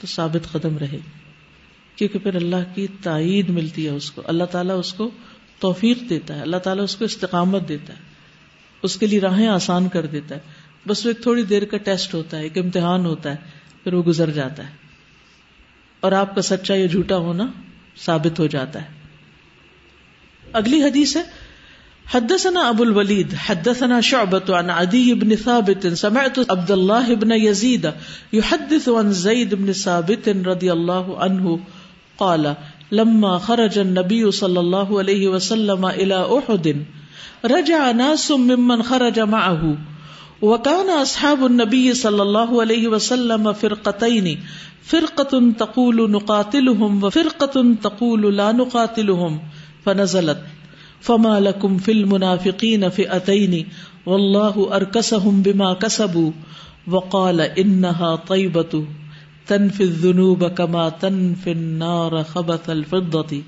[0.01, 0.99] تو ثابت قدم رہے۔
[1.97, 5.11] کیونکہ پھر اللہ کی تائید ملتی ہے اس کو۔ اللہ تعالیٰ اس کو
[5.59, 8.15] توفیق دیتا ہے۔ اللہ تعالیٰ اس کو استقامت دیتا ہے۔
[8.83, 12.15] اس کے لیے راہیں آسان کر دیتا ہے۔ بس وہ ایک تھوڑی دیر کا ٹیسٹ
[12.15, 13.37] ہوتا ہے، ایک امتحان ہوتا ہے،
[13.85, 14.73] پھر وہ گزر جاتا ہے۔
[16.01, 17.47] اور آپ کا سچا یا جھوٹا ہونا
[17.99, 18.87] ثابت ہو جاتا ہے۔
[20.53, 21.23] اگلی حدیث ہے،
[22.15, 27.87] حدثنا ابو الولید، حدثنا شعبة عن عدي بن ثابت، سمعت عبد الله بن يزيد
[28.33, 31.57] يحدث عن زيد بن ثابت رضي الله عنه
[32.17, 32.47] قال،
[32.91, 36.67] لما خرج النبي صلى الله عليه وسلم الى احد،
[37.45, 39.63] رجع ناس ممن خرج معه
[40.43, 44.41] وكان اصحاب النبي صلى الله عليه وسلم فرقتين
[44.83, 49.41] فرقة تقول نقاتلهم وفرقة تقول لا نقاتلهم
[49.85, 50.43] فنزلت،
[51.01, 53.69] فما لكم في المنافقين فئتين
[54.07, 56.31] والله اركسهم بما كسبوا
[56.89, 58.85] وقال انها طيبه
[59.47, 63.43] تنفي الذنوب كما تنفي النار خبث الفضه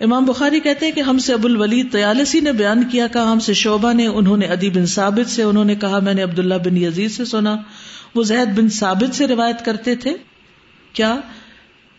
[0.00, 3.38] امام بخاری کہتے ہیں کہ ہم سے ابو الولید تیالسی نے بیان کیا، کہا ہم
[3.38, 6.54] سے شعبہ نے، انہوں نے ادی بن ثابت سے، انہوں نے کہا میں نے عبداللہ
[6.54, 7.56] بن یزید سے سنا۔
[8.14, 10.14] وہ زید بن ثابت سے روایت کرتے تھے۔
[10.92, 11.16] کیا؟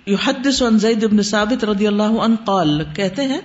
[0.07, 3.41] یحدث عن زید بن ثابت رضی اللہ عنہ قال، کہتے ہیں،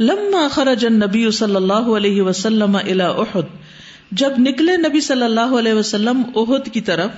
[0.00, 3.42] لما خرج النبی صلی اللہ علیہ وسلم الى احد،
[4.12, 7.10] جب نکلے نبی صلی اللہ علیہ وسلم احد کی طرف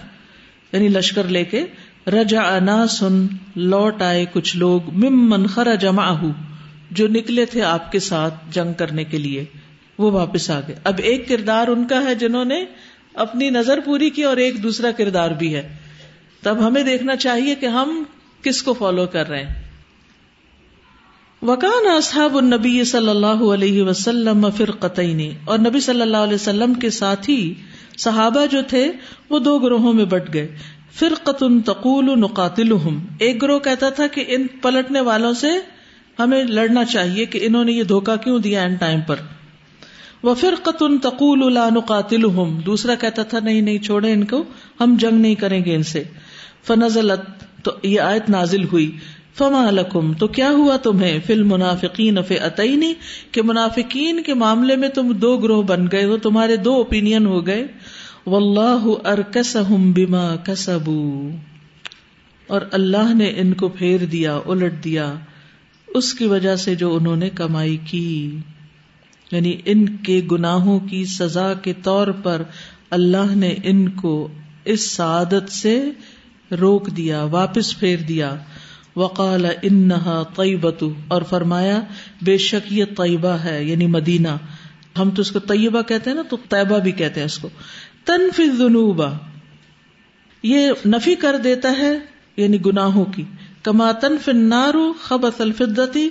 [0.73, 1.65] یعنی لشکر لے کے،
[2.07, 3.05] رجع ناس،
[3.57, 6.31] لوٹ آئے کچھ لوگ، ممن خرج معه۔
[6.95, 9.45] جو نکلے تھے آپ کے ساتھ جنگ کرنے کے لیے،
[9.99, 12.65] وہ واپس آ گئے۔ اب ایک کردار ان کا ہے جنہوں نے
[13.15, 15.77] اپنی نظر پوری کی اور ایک دوسرا کردار بھی ہے۔
[16.43, 18.03] تب ہمیں دیکھنا چاہیے کہ ہم
[18.43, 19.63] کس کو فالو کر رہے ہیں۔
[21.43, 26.91] وکان اصحاب النبی صلی اللہ علیہ وسلم فرقتین اور نبی صلی اللہ علیہ وسلم کے
[26.91, 27.55] ساتھی،
[27.99, 28.93] صحابہ جو تھے،
[29.31, 30.57] وہ دو گروہوں میں بٹ گئے۔
[30.95, 35.49] فرقت تقول نقاتلہم ایک گروہ کہتا تھا کہ ان پلٹنے والوں سے
[36.19, 39.17] ہمیں لڑنا چاہیے کہ انہوں نے یہ دھوکا کیوں دیا ان ٹائم پر۔
[40.23, 41.69] وہ فرقت تقول لا
[42.67, 44.45] دوسرا کہتا تھا، نہیں نہیں چھوڑے ان کو،
[44.81, 46.03] ہم جنگ نہیں کریں گے ان سے۔
[46.67, 48.99] فنزلت، تو یہ آیت نازل ہوئی۔
[49.35, 52.95] فما لکم، تو کیا ہوا تمہیں؟ فل منافقین فئتینی
[53.33, 57.47] کہ منافقین کے معاملے میں تم دو گروہ بن گئے ہو، تمہارے دو اوپینین ہو
[57.47, 57.67] گئے۔
[58.27, 61.31] واللہ ارکسہم بما کسبو۔
[62.47, 65.15] اور اللہ نے ان کو پھیر دیا، الٹ دیا۔
[65.95, 68.37] اس کی وجہ سے جو انہوں نے کمائی کی۔
[69.33, 72.43] یعنی ان کے گناہوں کی سزا کے طور پر
[72.91, 74.29] اللہ نے ان کو
[74.65, 75.91] اس سعادت سے
[76.61, 78.35] روک دیا، واپس پھیر دیا۔
[78.97, 81.81] وقال انہا طیبت اور فرمایا،
[82.23, 84.29] بے شک یہ طیبہ ہے یعنی مدینہ۔
[84.99, 87.49] ہم تو اس کو طیبہ کہتے ہیں نا، تو طیبہ بھی کہتے ہیں اس کو۔
[88.05, 89.13] تنفی ذنوبا
[90.43, 91.99] یہ نفی کر دیتا ہے
[92.37, 93.23] یعنی گناہوں کی۔
[93.63, 96.09] کما تنف نارو خبث الفدتی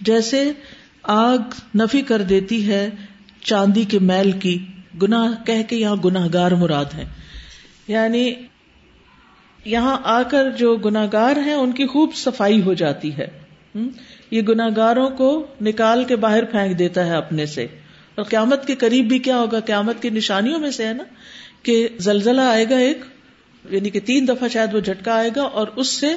[0.00, 0.52] جیسے
[1.02, 1.38] آگ
[1.76, 2.90] نفی کر دیتی ہے
[3.40, 4.66] چاندی کے میل کی۔
[5.02, 7.04] گناہ، کہہ کے یہاں گناہ گار مراد ہے
[7.88, 8.34] یعنی
[9.64, 13.26] یہاں آ کر جو گناگار ہیں، ان کی خوب صفائی ہو جاتی ہے۔
[14.30, 17.66] یہ گناگاروں کو نکال کے باہر پھینک دیتا ہے اپنے سے۔
[18.14, 21.04] اور قیامت کے قریب بھی کیا ہوگا؟ قیامت کی نشانیوں میں سے ہے نا
[21.62, 23.04] کہ زلزلہ آئے گا ایک
[23.70, 26.14] یعنی کہ تین دفعہ شاید وہ جھٹکا آئے گا اور اس سے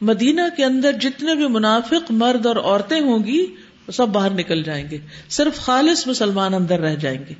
[0.00, 3.46] مدینہ کے اندر جتنے بھی منافق مرد اور عورتیں ہوں گی
[3.92, 7.34] سب باہر نکل جائیں گے۔ صرف خالص مسلمان اندر رہ جائیں گے۔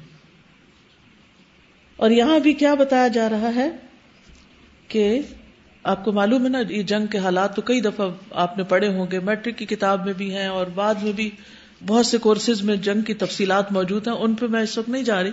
[1.96, 3.70] اور یہاں بھی کیا بتایا جا رہا ہے
[4.88, 5.20] کہ
[5.82, 8.88] آپ کو معلوم ہے نا، یہ جنگ کے حالات تو کئی دفعہ آپ نے پڑھے
[8.88, 11.30] ہوں گے۔ میٹرک کی کتاب میں بھی ہیں اور بعد میں بھی
[11.86, 15.02] بہت سے کورسز میں جنگ کی تفصیلات موجود ہیں۔ ان پہ میں اس وقت نہیں
[15.02, 15.30] جا رہی،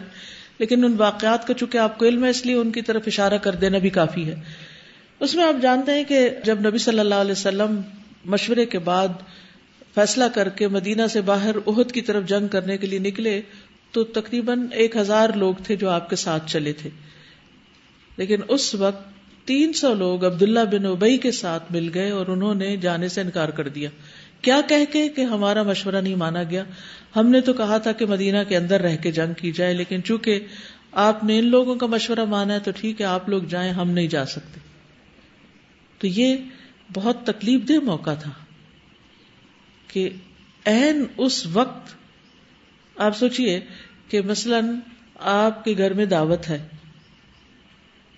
[0.59, 3.37] لیکن ان واقعات کا چونکہ آپ کو علم ہے، اس لیے ان کی طرف اشارہ
[3.37, 4.35] کر دینا بھی کافی ہے۔
[5.19, 7.81] اس میں آپ جانتے ہیں کہ جب نبی صلی اللہ علیہ وسلم
[8.25, 9.07] مشورے کے بعد
[9.95, 13.41] فیصلہ کر کے مدینہ سے باہر عہد کی طرف جنگ کرنے کے لیے نکلے،
[13.91, 16.89] تو تقریباً ایک ہزار لوگ تھے جو آپ کے ساتھ چلے تھے۔
[18.17, 19.07] لیکن اس وقت
[19.47, 23.21] تین سو لوگ عبداللہ بن ابئی کے ساتھ مل گئے اور انہوں نے جانے سے
[23.21, 23.89] انکار کر دیا۔
[24.41, 26.63] کیا کہہ کے کہ ہمارا مشورہ نہیں مانا گیا؟
[27.15, 30.03] ہم نے تو کہا تھا کہ مدینہ کے اندر رہ کے جنگ کی جائے، لیکن
[30.03, 30.39] چونکہ
[30.91, 33.91] آپ نے ان لوگوں کا مشورہ مانا ہے تو ٹھیک ہے، آپ لوگ جائیں، ہم
[33.91, 34.66] نہیں جا سکتے۔
[35.97, 36.37] تو یہ
[36.93, 38.31] بہت تکلیف دہ موقع تھا
[39.87, 40.09] کہ
[40.65, 41.95] این اس وقت
[42.97, 43.59] آپ سوچئے
[44.07, 44.79] کہ مثلاً
[45.15, 46.67] آپ کے گھر میں دعوت ہے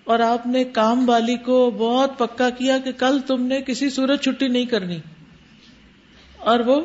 [0.03, 4.23] اور آپ نے کام والی کو بہت پکا کیا کہ کل تم نے کسی صورت
[4.23, 4.97] چھٹی نہیں کرنی
[6.37, 6.81] اور وہ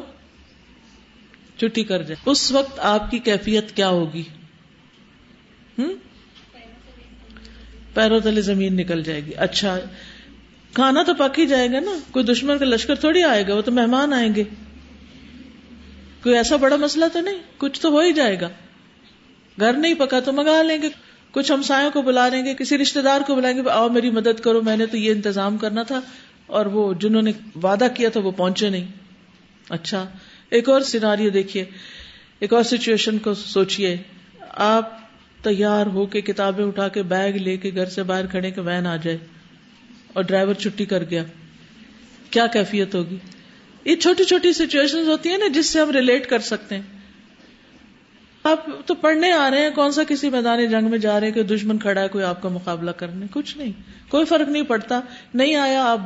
[1.56, 4.22] چھٹی کر جائے اس وقت آپ کی کیفیت کیا ہوگی؟
[5.78, 5.94] ہوں
[7.94, 9.78] پیروں تلے زمین نکل جائے گی۔ اچھا
[10.74, 13.62] کھانا تو پک ہی جائے گا نا۔ کوئی دشمن کا لشکر تھوڑی آئے گا، وہ
[13.62, 14.44] تو مہمان آئیں گے۔
[16.22, 18.48] کوئی ایسا بڑا مسئلہ تو نہیں، کچھ تو ہو ہی جائے گا۔
[19.60, 20.88] گھر نہیں پکا تو منگا لیں گے۔
[21.30, 24.40] کچھ ہمسایوں کو بلا لیں گے، کسی رشتے دار کو بلائیں گے، آؤ میری مدد
[24.40, 26.00] کرو، میں نے تو یہ انتظام کرنا تھا۔
[26.46, 27.32] اور وہ جنہوں نے
[27.62, 28.86] وعدہ کیا تھا وہ پہنچے نہیں۔
[29.70, 30.06] اچھا
[30.50, 31.64] ایک اور سیناریو دیکھیے۔
[32.38, 33.96] ایک اور سچویشن کو سوچیے
[34.50, 34.98] آپ
[35.42, 38.86] تیار ہو کے کتابیں اٹھا کے بیگ لے کے گھر سے باہر کھڑے کے وین
[38.86, 39.18] آ جائے۔
[40.14, 41.24] اور ڈرائیور چھٹی کر گیا۔
[42.30, 43.16] کیا کیفیت ہوگی؟
[43.84, 46.82] یہ چھوٹی چھوٹی سچویشن ہوتی ہیں نا جس سے ہم ریلیٹ کر سکتے ہیں۔
[48.42, 51.34] آپ تو پڑھنے آ رہے ہیں، کون سا کسی میدان جنگ میں جا رہے ہیں
[51.34, 53.72] کہ دشمن کھڑا ہے، کوئی آپ کا مقابلہ کرنے؟ کچھ نہیں۔
[54.08, 55.00] کوئی فرق نہیں پڑتا۔
[55.34, 56.00] نہیں آیا آپ،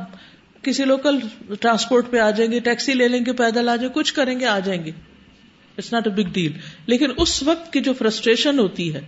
[0.63, 1.19] کسی لوکل
[1.59, 4.45] ٹرانسپورٹ پہ آ جائیں گے ٹیکسی لے لیں گے، پیدل آ جائیں، کچھ کریں گے،
[4.45, 4.91] آ جائیں گے۔
[5.77, 6.51] It's not a big deal
[6.85, 9.01] لیکن اس وقت کی جو فرسٹریشن ہوتی ہے،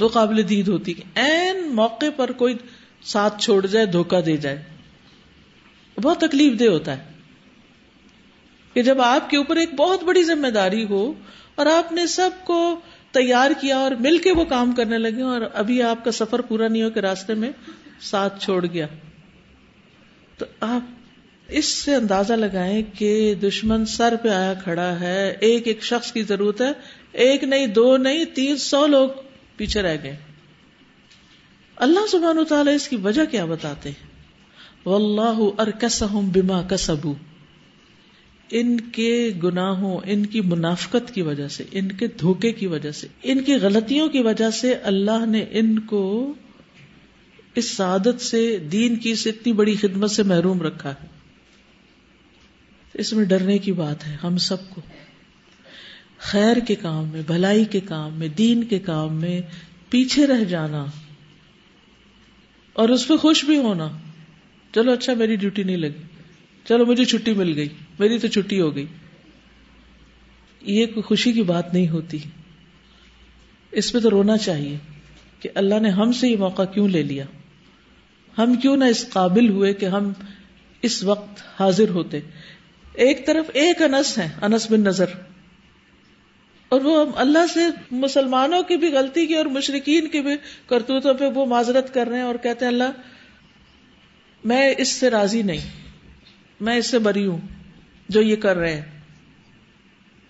[0.00, 2.54] وہ قابل دید ہوتی ہے۔ این موقع پر کوئی
[3.04, 4.62] ساتھ چھوڑ جائے، دھوکہ دے جائے۔
[6.02, 7.12] بہت تکلیف دہ ہوتا ہے۔
[8.74, 11.12] کہ جب آپ کے اوپر ایک بہت بڑی ذمہ داری ہو
[11.54, 15.40] اور آپ نے سب کو تیار کیا اور مل کے وہ کام کرنے لگے اور
[15.54, 17.50] ابھی آپ کا سفر پورا نہیں ہو کہ راستے میں
[18.00, 18.86] ساتھ چھوڑ گیا،
[20.38, 20.80] تو آپ
[21.48, 26.22] اس سے اندازہ لگائیں کہ دشمن سر پہ آیا کھڑا ہے۔ ایک ایک شخص کی
[26.22, 26.72] ضرورت ہے۔
[27.12, 29.08] ایک نہیں، دو نہیں، تین، سو لوگ
[29.56, 30.16] پیچھے رہ گئے۔
[31.76, 34.12] اللہ سبحان و تعالیٰ اس کی وجہ کیا بتاتے ہیں؟
[34.86, 37.14] واللہ ارکسہم بما کسبو
[38.50, 43.06] ان کے گناہوں، ان کی منافقت کی وجہ سے، ان کے دھوکے کی وجہ سے،
[43.22, 46.34] ان کی غلطیوں کی وجہ سے اللہ نے ان کو
[47.54, 51.06] اس سعادت سے، دین کی سے اتنی بڑی خدمت سے محروم رکھا ہے۔
[52.94, 54.80] اس میں ڈرنے کی بات ہے، ہم سب کو۔
[56.18, 59.40] خیر کے کام میں، بھلائی کے کام میں، دین کے کام میں
[59.90, 60.84] پیچھے رہ جانا۔
[62.72, 63.88] اور اس پہ خوش بھی ہونا۔
[64.74, 66.02] چلو اچھا میری ڈیوٹی نہیں لگی۔
[66.64, 68.86] چلو، مجھے چھٹی مل گئی۔ میری تو چھٹی ہو گئی۔
[70.60, 72.18] یہ کوئی خوشی کی بات نہیں ہوتی۔
[73.72, 74.76] اس پہ تو رونا چاہیے
[75.40, 77.24] کہ اللہ نے ہم سے یہ موقع کیوں لے لیا۔
[78.38, 80.12] ہم کیوں نہ اس قابل ہوئے کہ ہم
[80.82, 82.20] اس وقت حاضر ہوتے۔
[82.94, 85.06] ایک طرف ایک انس ہے انس بن نظر۔
[86.72, 91.24] اور وہ اللہ سے مسلمانوں کی بھی غلطی کی اور مشرقین کی بھی کرتوتوں پہ
[91.24, 92.90] وہ معذرت کر رہے ہیں اور کہتے ہیں اللہ،
[94.44, 95.58] میں اس سے راضی نہیں،
[96.60, 97.38] میں اس سے بری ہوں
[98.08, 98.84] جو یہ کر رہے ہیں۔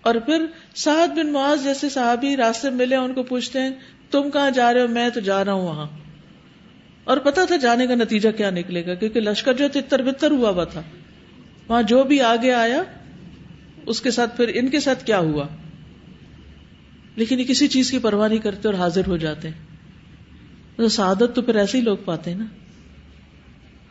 [0.03, 3.71] اور پھر سعد بن معاذ جیسے صحابی راستے ملے، ان کو پوچھتے ہیں،
[4.11, 5.87] تم کہاں جا رہے ہو؟ میں تو جا رہا ہوں وہاں۔
[7.05, 10.51] اور پتا تھا جانے کا نتیجہ کیا نکلے گا، کیونکہ لشکر جو تر بتر ہوا
[10.51, 10.83] ہوا تھا۔
[11.69, 12.83] وہاں جو بھی آگے آیا،
[13.87, 15.47] اس کے ساتھ پھر ان کے ساتھ کیا ہوا؟
[17.17, 19.49] لیکن یہ کسی چیز کی پرواہ نہیں کرتے اور حاضر ہو جاتے
[20.77, 22.45] تو سعادت تو پھر ایسے ہی لوگ پاتے ہیں نا۔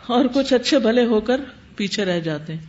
[0.08, 1.42] اور کچھ اچھے بھلے ہو کر
[1.76, 2.66] پیچھے رہ جاتے ہیں۔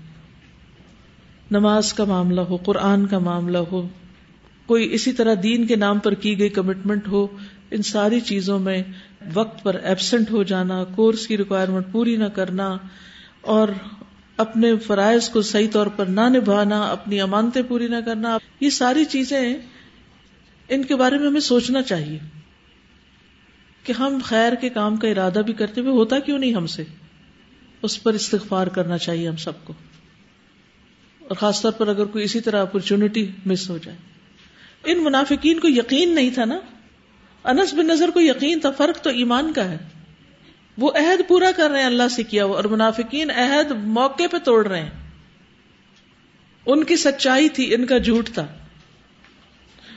[1.51, 3.89] نماز کا معاملہ ہو، قرآن کا معاملہ ہو،
[4.67, 7.27] کوئی اسی طرح دین کے نام پر کی گئی کمٹمنٹ ہو،
[7.71, 8.83] ان ساری چیزوں میں
[9.35, 12.77] وقت پر ایبسنٹ ہو جانا کورس کی ریکوائرمنٹ پوری نہ کرنا،
[13.41, 13.69] اور
[14.37, 19.05] اپنے فرائض کو صحیح طور پر نہ نبھانا، اپنی امانتیں پوری نہ کرنا، یہ ساری
[19.05, 19.55] چیزیں
[20.69, 22.19] ان کے بارے میں ہمیں سوچنا چاہیے
[23.85, 26.85] کہ ہم خیر کے کام کا ارادہ بھی کرتے ہوئے ہوتا کیوں نہیں ہم سے؟
[27.83, 29.73] اس پر استغفار کرنا چاہیے ہم سب کو۔
[31.19, 33.99] اور خاص طور پر اگر کوئی اسی طرح اپرچونٹی مس ہو جائے۔
[34.85, 36.59] ان منافقین کو یقین نہیں تھا نا؟
[37.45, 39.79] انس بن نظر کو یقین تھا، فرق تو ایمان کا ہے۔
[40.79, 44.67] وہ عہد پورا کر رہے ہیں اللہ سے کیا اور منافقین عہد موقع پہ توڑ
[44.67, 44.91] رہے ہیں۔
[46.67, 48.47] ان کی سچائی تھی، ان کا جھوٹ تھا۔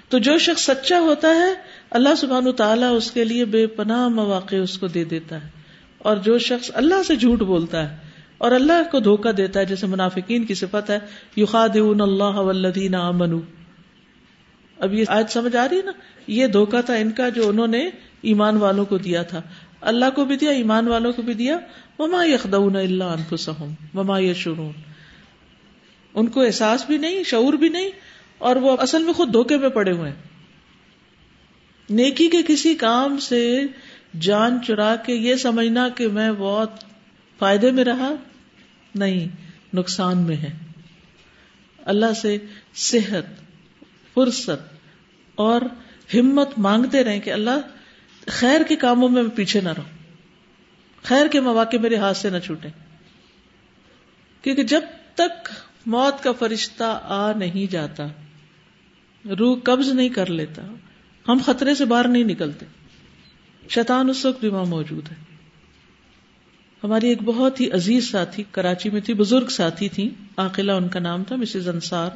[0.09, 1.53] تو جو شخص سچا ہوتا ہے،
[1.89, 5.49] اللہ سبحان تعالیٰ اس کے لیے بے پناہ مواقع اس کو دے دیتا ہے۔
[5.97, 7.97] اور جو شخص اللہ سے جھوٹ بولتا ہے
[8.37, 10.99] اور اللہ کو دھوکا دیتا ہے، جیسے منافقین کی صفت ہے،
[11.37, 13.39] یخادعون اللہ والذین آمنوا۔
[14.79, 15.91] اب یہ آج سمجھ آ رہی ہے نا؟
[16.27, 17.89] یہ دھوکا تھا ان کا جو انہوں نے
[18.21, 19.41] ایمان والوں کو دیا تھا۔
[19.81, 21.57] اللہ کو بھی دیا، ایمان والوں کو بھی دیا۔
[21.99, 24.71] وما یخدعون الا انفسهم وما یشعرون۔
[26.13, 27.89] ان کو احساس بھی نہیں، شعور بھی نہیں
[28.37, 30.21] اور وہ اصل میں خود دھوکے میں پڑے ہوئے ہیں۔
[31.89, 33.61] نیکی کے کسی کام سے
[34.19, 36.71] جان چرا کے یہ سمجھنا کہ میں بہت
[37.39, 38.11] فائدے میں رہا،
[38.95, 39.27] نہیں،
[39.73, 40.51] نقصان میں ہے۔
[41.85, 42.37] اللہ سے
[42.75, 43.25] صحت،
[44.13, 44.75] فرصت
[45.35, 45.61] اور
[46.13, 47.59] ہمت مانگتے رہیں کہ اللہ
[48.27, 49.97] خیر کے کاموں میں پیچھے نہ رہوں
[51.03, 52.67] خیر کے مواقع میرے ہاتھ سے نہ چھوٹے
[54.41, 54.81] کیونکہ جب
[55.15, 55.49] تک
[55.85, 58.07] موت کا فرشتہ آ نہیں جاتا
[59.29, 60.61] روح قبض نہیں کر لیتا۔
[61.27, 62.65] ہم خطرے سے باہر نہیں نکلتے۔
[63.69, 65.15] شیطان اس وقت بھی وہاں موجود ہے۔
[66.83, 70.99] ہماری ایک بہت ہی عزیز ساتھی کراچی میں تھی، بزرگ ساتھی تھی عاقلہ ان کا
[70.99, 72.09] نام تھا مسز انصار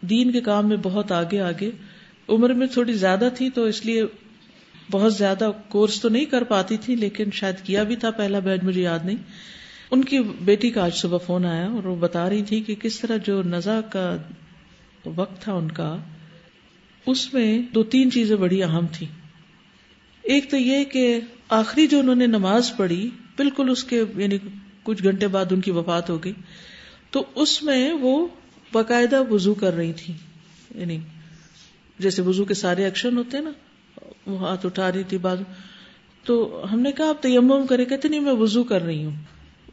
[0.00, 1.70] دین کے کام میں بہت آگے آگے۔
[2.28, 4.04] عمر میں تھوڑی زیادہ تھی تو اس لیے
[4.90, 8.62] بہت زیادہ کورس تو نہیں کر پاتی تھی، لیکن شاید کیا بھی تھا، پہلا بیچ
[8.62, 9.16] مجھے یاد نہیں۔
[9.90, 13.00] ان کی بیٹی کا آج صبح فون آیا اور وہ بتا رہی تھی کہ کس
[13.00, 14.16] طرح جو نزا کا
[15.10, 15.96] وقت تھا ان کا،
[17.06, 19.06] اس میں دو تین چیزیں بڑی اہم تھی
[20.22, 24.38] ایک تو یہ کہ آخری جو انہوں نے نماز پڑھی، بالکل اس کے یعنی
[24.82, 26.32] کچھ گھنٹے بعد ان کی وفات ہو گئی،
[27.10, 28.26] تو اس میں وہ
[28.72, 30.14] باقاعدہ وضو کر رہی تھی
[30.74, 30.98] یعنی
[31.98, 33.50] جیسے وضو کے سارے ایکشن ہوتے ہیں نا،
[34.26, 35.36] وہ ہاتھ اٹھا رہی تھی بعد۔
[36.24, 39.14] تو ہم نے کہا، آپ تیمم کرے کہتے نہیں، میں وضو کر رہی ہوں۔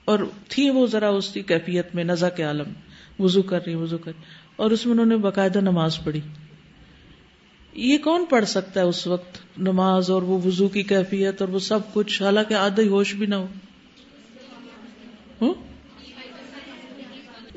[0.06, 2.74] اور تھی وہ ذرا اس کی کیفیت میں، نزا کے عالم،
[3.20, 4.12] وضو کر رہی وضو کر
[4.62, 6.22] اور اس میں انہوں نے باقاعدہ نماز پڑھی۔
[7.74, 11.60] یہ کون پڑھ سکتا ہے اس وقت نماز اور وہ وضو کی کیفیت اور وہ
[11.60, 13.48] سب کچھ؟ حالانکہ آدھا ہوش بھی نہ ہو۔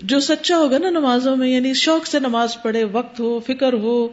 [0.03, 4.09] جو سچا ہوگا نا نمازوں میں یعنی شوق سے نماز پڑھے، وقت ہو، فکر ہو،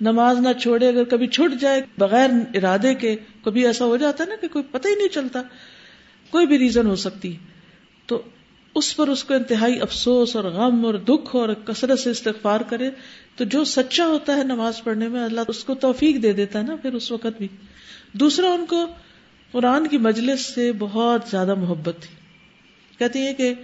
[0.00, 4.28] نماز نہ چھوڑے، اگر کبھی چھٹ جائے بغیر ارادے کے، کبھی ایسا ہو جاتا ہے
[4.28, 5.42] نا کہ کوئی پتہ ہی نہیں چلتا،
[6.30, 7.36] کوئی بھی ریزن ہو سکتی۔
[8.06, 8.22] تو
[8.74, 12.90] اس پر اس کو انتہائی افسوس اور غم اور دکھ اور کثرت سے استغفار کرے
[13.36, 16.64] تو جو سچا ہوتا ہے نماز پڑھنے میں اللہ اس کو توفیق دے دیتا ہے
[16.64, 17.48] نا پھر اس وقت بھی۔
[18.12, 18.86] دوسرا، ان کو
[19.52, 22.16] قرآن کی مجلس سے بہت زیادہ محبت تھی۔
[22.98, 23.54] کہتی ہے کہ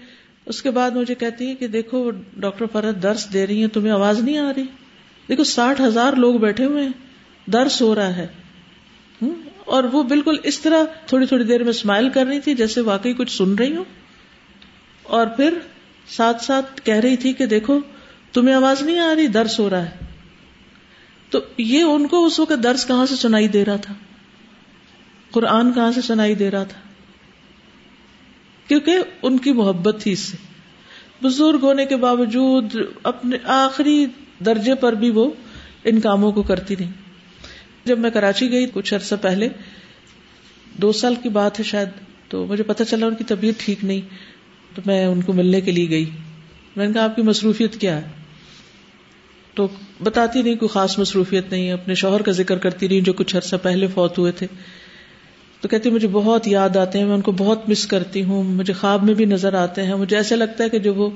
[0.46, 3.92] اس کے بعد مجھے کہتی ہے کہ دیکھو، ڈاکٹر فرد درس دے رہی ہیں، تمہیں
[3.92, 4.64] آواز نہیں آ رہی۔
[5.28, 6.92] دیکھو، ساٹھ ہزار لوگ بیٹھے ہوئے ہیں،
[7.50, 8.26] درس ہو رہا ہے۔
[9.64, 13.12] اور وہ بالکل اس طرح تھوڑی تھوڑی دیر میں اسمائل کر رہی تھی جیسے واقعی
[13.12, 13.84] کچھ سن رہی ہوں۔
[15.10, 15.58] اور پھر
[16.08, 17.80] ساتھ ساتھ کہہ رہی تھی کہ دیکھو،
[18.32, 19.90] تمہیں آواز نہیں آ رہی، درس ہو رہا ہے۔
[21.30, 23.94] تو یہ ان کو اس وقت درس کہاں سے سنائی دے رہا تھا؟
[25.30, 26.80] قرآن کہاں سے سنائی دے رہا تھا؟
[28.68, 30.36] کیونکہ ان کی محبت تھی اس سے۔
[31.22, 34.06] بزرگ ہونے کے باوجود اپنے آخری
[34.44, 35.30] درجے پر بھی وہ
[35.84, 36.92] ان کاموں کو کرتی نہیں
[37.84, 39.48] جب میں کراچی گئی کچھ عرصہ پہلے،
[40.74, 41.88] دو سال کی بات ہے شاید،
[42.28, 44.00] تو مجھے پتا چلا ان کی طبیعت ٹھیک نہیں۔
[44.74, 46.10] تو میں ان کو ملنے کے لیے گئی۔
[46.76, 48.02] میں نے کہا، آپ کی مصروفیت کیا ہے؟
[49.54, 49.68] تو
[50.02, 53.56] بتاتی نہیں، کوئی خاص مصروفیت نہیں اپنے شوہر کا ذکر کرتی رہی، جو کچھ عرصہ
[53.62, 54.46] پہلے فوت ہوئے تھے۔
[55.60, 58.72] تو کہتی، مجھے بہت یاد آتے ہیں، میں ان کو بہت مس کرتی ہوں۔ مجھے
[58.72, 61.10] خواب میں بھی نظر آتے ہیں۔ مجھے ایسا لگتا ہے کہ جو وہ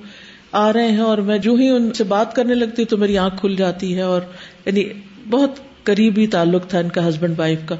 [0.52, 3.18] آ رہے ہیں اور میں جو ہی ان سے بات کرنے لگتی ہوں، تو میری
[3.18, 4.22] آنکھ کھل جاتی ہے۔ اور
[4.66, 4.84] یعنی
[5.30, 5.50] بہت
[5.82, 7.76] قریبی تعلق تھا ان کا ہسبینڈ وائف کا۔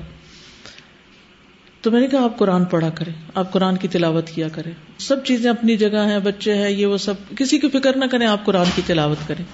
[1.85, 5.25] تو میں نے کہا آپ قرآن پڑھا کریں، آپ قرآن کی تلاوت کیا کریں۔ سب
[5.25, 8.45] چیزیں اپنی جگہ ہیں، بچے ہیں، یہ وہ سب۔ کسی کی فکر نہ کریں، آپ
[8.45, 9.45] قرآن کی تلاوت کریں۔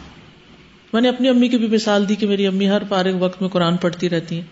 [0.92, 3.50] میں نے اپنی امی کی بھی مثال دی کہ میری امی ہر فارغ وقت میں
[3.50, 4.42] قرآن پڑھتی رہتی ہیں۔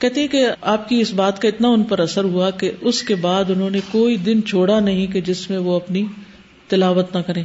[0.00, 3.02] کہتی ہیں کہ آپ کی اس بات کا اتنا ان پر اثر ہوا کہ اس
[3.02, 6.06] کے بعد انہوں نے کوئی دن چھوڑا نہیں کہ جس میں وہ اپنی
[6.68, 7.44] تلاوت نہ کریں۔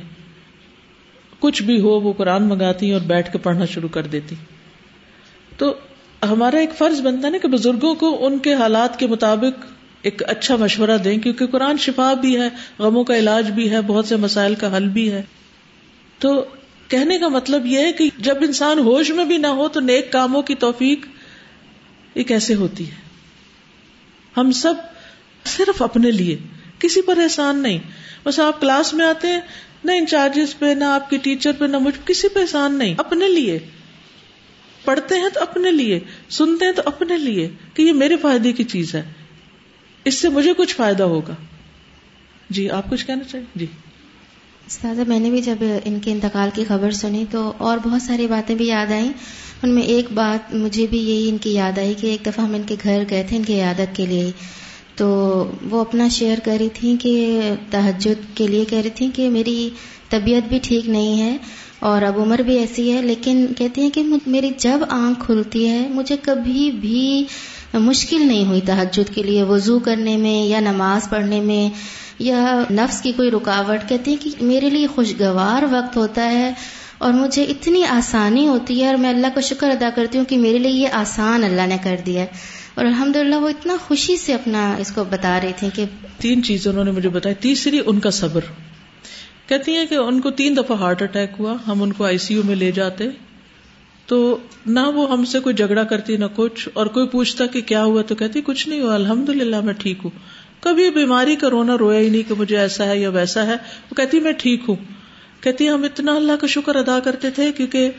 [1.39, 4.35] کچھ بھی ہو، وہ قرآن منگاتی اور بیٹھ کے پڑھنا شروع کر دیتی۔
[5.57, 5.73] تو
[6.23, 9.65] ہمارا ایک فرض بنتا ہے نا کہ بزرگوں کو ان کے حالات کے مطابق
[10.01, 12.49] ایک اچھا مشورہ دیں، کیونکہ قرآن شفا بھی ہے،
[12.79, 15.21] غموں کا علاج بھی ہے، بہت سے مسائل کا حل بھی ہے۔
[16.19, 16.45] تو
[16.87, 20.11] کہنے کا مطلب یہ ہے کہ جب انسان ہوش میں بھی نہ ہو تو نیک
[20.11, 21.05] کاموں کی توفیق
[22.15, 22.95] یہ کیسے ہوتی ہے۔
[24.37, 24.73] ہم سب
[25.45, 26.37] صرف اپنے لیے،
[26.79, 27.79] کسی پر احسان نہیں۔
[28.23, 29.41] بس آپ کلاس میں آتے ہیں،
[29.83, 33.27] نہ انچارجز پہ، نہ آپ کے ٹیچر پہ، نہ مجھ کسی پہ احسان نہیں۔ اپنے
[33.27, 33.59] لیے۔
[34.85, 35.99] پڑھتے ہیں تو اپنے لیے،
[36.29, 39.03] سنتے ہیں تو اپنے لیے کہ یہ میرے فائدے کی چیز ہے۔
[40.05, 41.35] اس سے مجھے کچھ فائدہ ہوگا۔
[42.49, 43.65] جی آپ کچھ کہنا چاہیں؟ جی۔
[44.67, 45.55] استاذہ، میں نے بھی جب
[45.85, 49.11] ان کے انتقال کی خبر سنی تو اور بہت ساری باتیں بھی یاد آئیں۔
[49.63, 52.53] ان میں ایک بات مجھے بھی یہی ان کی یاد آئی کہ ایک دفعہ ہم
[52.53, 54.31] ان کے گھر گئے تھے، ان کی عیادت کے لیے۔
[54.95, 55.07] تو
[55.69, 59.69] وہ اپنا شیئر کر رہی تھیں کہ تہجد کے لیے کہہ رہی تھیں کہ میری
[60.09, 61.37] طبیعت بھی ٹھیک نہیں ہے۔
[61.79, 65.87] اور اب عمر بھی ایسی ہے، لیکن کہتی ہیں کہ میری جب آنکھ کھلتی ہے،
[65.89, 67.25] مجھے کبھی بھی
[67.73, 71.69] مشکل نہیں ہوئی تحجد کے لیے وضو کرنے میں یا نماز پڑھنے میں
[72.19, 76.53] یا نفس کی کوئی رکاوٹ۔ کہتی ہیں کہ میرے لیے خوشگوار وقت ہوتا ہے
[76.97, 80.37] اور مجھے اتنی آسانی ہوتی ہے اور میں اللہ کا شکر ادا کرتی ہوں کہ
[80.37, 82.27] میرے لیے یہ آسان اللہ نے کر دیا ہے۔
[82.75, 85.85] اور الحمد وہ اتنا خوشی سے اپنا اس کو بتا رہی تھی کہ
[86.17, 88.41] تین چیزیں انہوں نے مجھے بتائی، تیسری ان کا صبر۔
[89.49, 92.33] کہتی ہیں کہ ان کو تین دفعہ ہارٹ اٹیک ہوا، ہم ان کو آئی سی
[92.33, 93.03] یو میں لے جاتے۔
[94.05, 97.83] تو نہ وہ ہم سے کوئی جھگڑا کرتی، نہ کچھ، اور کوئی پوچھتا کہ کیا
[97.83, 100.11] ہوا، تو کہتی کچھ نہیں ہوا الحمد للہ میں ٹھیک ہوں۔
[100.59, 103.53] کبھی بیماری کا رونا رویا ہی نہیں کہ مجھے ایسا ہے یا ویسا ہے۔
[103.91, 104.75] وہ کہتی میں ٹھیک ہوں۔
[105.41, 107.91] کہتی ہم اتنا اللہ کا شکر ادا کرتے تھے کیونکہ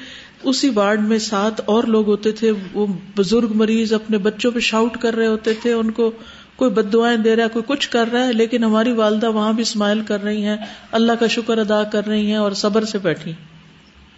[0.43, 2.87] اسی وارڈ میں سات اور لوگ ہوتے تھے۔ وہ
[3.17, 6.11] بزرگ مریض اپنے بچوں پہ شاؤٹ کر رہے ہوتے تھے، ان کو
[6.61, 9.53] کوئی بد دعائیں دے رہا ہے، کوئی کچھ کر رہا ہے، لیکن ہماری والدہ وہاں
[9.53, 10.57] بھی اسمائل کر رہی ہیں،
[10.93, 13.33] اللہ کا شکر ادا کر رہی ہیں اور صبر سے بیٹھی۔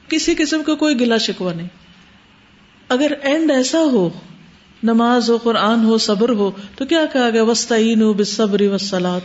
[0.08, 1.68] کسی قسم کا کوئی گلا شکوا نہیں۔
[2.88, 4.10] اگر اینڈ ایسا ہو،
[4.82, 9.20] نماز ہو، قرآن ہو، صبر ہو، تو کیا کہا گیا؟ وسطین ہو بصبری وسلات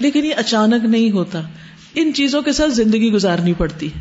[0.00, 1.42] لیکن یہ اچانک نہیں ہوتا۔
[1.94, 4.00] ان چیزوں کے ساتھ زندگی گزارنی پڑتی ہے۔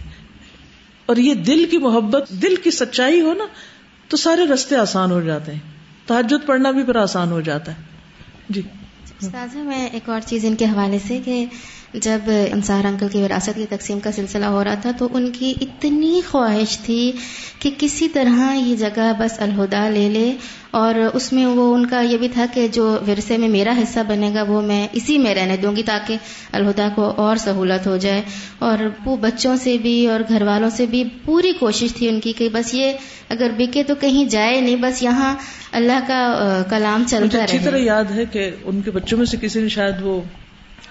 [1.06, 3.44] اور یہ دل کی محبت، دل کی سچائی ہو نا،
[4.08, 5.77] تو سارے رستے آسان ہو جاتے ہیں۔
[6.08, 7.82] تحجد پڑھنا بھی پھر آسان ہو جاتا ہے۔
[8.50, 8.62] جی۔,
[9.22, 11.46] جی میں ایک اور چیز ان کے حوالے سے کہ
[11.94, 12.20] جب
[12.52, 16.22] انصار انکل کی وراثت کی تقسیم کا سلسلہ ہو رہا تھا تو ان کی اتنی
[16.28, 17.12] خواہش تھی
[17.60, 20.34] کہ کسی طرح یہ جگہ بس الہدا لے لے
[20.72, 24.00] اور اس میں وہ ان کا یہ بھی تھا کہ جو ورثے میں میرا حصہ
[24.08, 26.18] بنے گا وہ میں اسی میں رہنے دوں گی تاکہ
[26.52, 28.22] الہدا کو اور سہولت ہو جائے
[28.60, 32.34] اور وہ بچوں سے بھی اور گھر والوں سے بھی پوری کوشش تھی ان کی
[32.34, 32.94] کہ بس یہ
[33.30, 35.36] اگر بکے تو کہیں جائے نہیں بس یہاں
[35.72, 39.62] اللہ کا کلام چلتا اچھی طرح یاد ہے کہ ان کے بچوں میں سے کسی
[39.62, 40.22] نے شاید وہ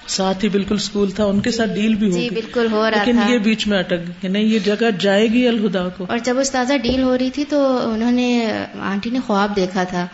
[0.09, 3.19] ساتھ ہی بالکل اسکول تھا ان کے ساتھ ڈیل بھی جی بالکل ہو رہا لیکن
[3.29, 6.51] یہ بیچ میں اٹک کہ نہیں یہ جگہ جائے گی الہدا کو۔ اور جب اس
[6.51, 10.07] تازہ ڈیل ہو رہی تھی تو انہوں نے آنٹی نے خواب دیکھا تھا۔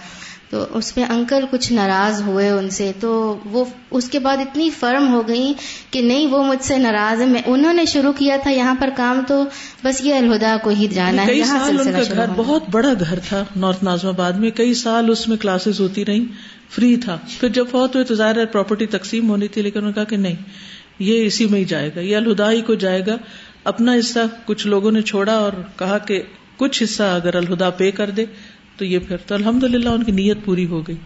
[0.53, 3.13] تو اس میں انکل کچھ ناراض ہوئے ان سے تو
[3.45, 5.53] وہ اس کے بعد اتنی فرم ہو گئی
[5.91, 8.91] کہ نہیں وہ مجھ سے ناراض ہے میں انہوں نے شروع کیا تھا یہاں پر
[8.97, 9.45] کام تو
[9.85, 13.45] بس یہ الہدا کو ہی جانا ہے سال ان کا گھر بہت بڑا گھر تھا
[13.57, 16.27] نارتھ نازم آباد میں کئی سال اس میں کلاسز ہوتی رہی
[16.71, 19.91] فری تھا۔ پھر جب فوت ہوئے تو ظاہر ہے پراپرٹی تقسیم ہونی تھی لیکن انہوں
[19.91, 20.37] نے کہا کہ نہیں
[20.99, 23.17] یہ اسی میں ہی جائے گا یہ الہدا ہی کو جائے گا۔
[23.65, 26.23] اپنا حصہ کچھ لوگوں نے چھوڑا اور کہا کہ
[26.57, 28.25] کچھ حصہ اگر الہدا پے کر دے
[28.83, 30.97] تو یہ پھر تو الحمد للہ ان کی نیت پوری ہو گئی۔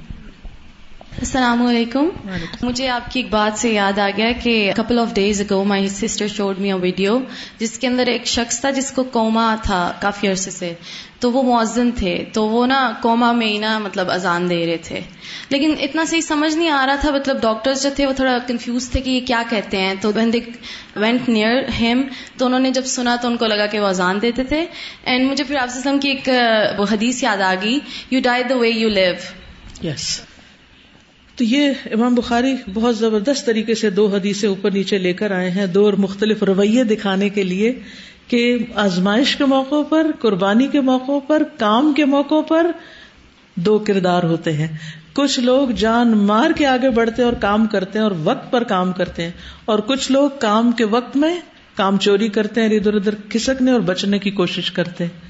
[1.13, 2.09] السلام علیکم۔
[2.63, 5.89] مجھے آپ کی ایک بات سے یاد آ گیا کہ couple of days ago my
[5.89, 7.19] sister showed me video
[7.59, 10.75] جس کے اندر ایک شخص تھا جس کو کوما تھا کافی عرصے سے۔
[11.21, 14.77] تو وہ معذن تھے۔ تو وہ نا کوما میں ہی نا مطلب اذان دے رہے
[14.77, 15.01] تھے۔
[15.49, 18.91] لیکن اتنا صحیح سمجھ نہیں آ رہا تھا۔ مطلب ڈاکٹرز جو تھے وہ تھوڑا کنفیوز
[18.91, 20.41] تھے کہ یہ کیا کہتے ہیں۔ تو when they
[20.97, 22.03] went near him
[22.39, 24.67] تو انہوں نے جب سنا تو ان کو لگا کہ وہ اذان دیتے تھے۔
[25.05, 26.29] اینڈ مجھے پھر آپ کی ایک
[26.79, 27.79] وہ حدیث یاد آ گئی۔
[28.11, 29.15] You die the way you لیو
[29.87, 30.21] یس
[31.37, 35.51] تو یہ امام بخاری بہت زبردست طریقے سے دو حدیثیں اوپر نیچے لے کر آئے
[35.51, 37.79] ہیں، دو اور مختلف رویے دکھانے کے لیے
[38.29, 42.71] کہ آزمائش کے موقع پر، قربانی کے موقع پر، کام کے موقع پر
[43.55, 44.69] دو کردار ہوتے ہیں۔
[45.13, 48.93] کچھ لوگ جان مار کے آگے بڑھتے اور کام کرتے ہیں اور وقت پر کام
[48.93, 49.31] کرتے ہیں۔
[49.65, 51.41] اور کچھ لوگ کام کے وقت میں
[51.75, 55.21] کام چوری کرتے ہیں، ادھر ادھر کھسکنے اور بچنے کی کوشش کرتے ہیں۔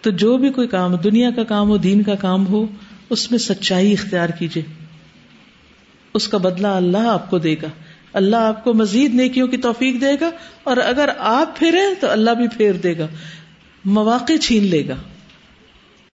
[0.00, 2.66] تو جو بھی کوئی کام دنیا کا کام ہو، دین کا کام ہو،
[3.10, 4.89] اس میں سچائی اختیار کیجیے
[6.14, 7.68] اس کا بدلہ اللہ آپ کو دے گا۔
[8.12, 10.30] اللہ آپ کو مزید نیکیوں کی توفیق دے گا
[10.64, 13.06] اور اگر آپ پھرے تو اللہ بھی پھیر دے گا۔
[13.84, 14.94] مواقع چھین لے گا۔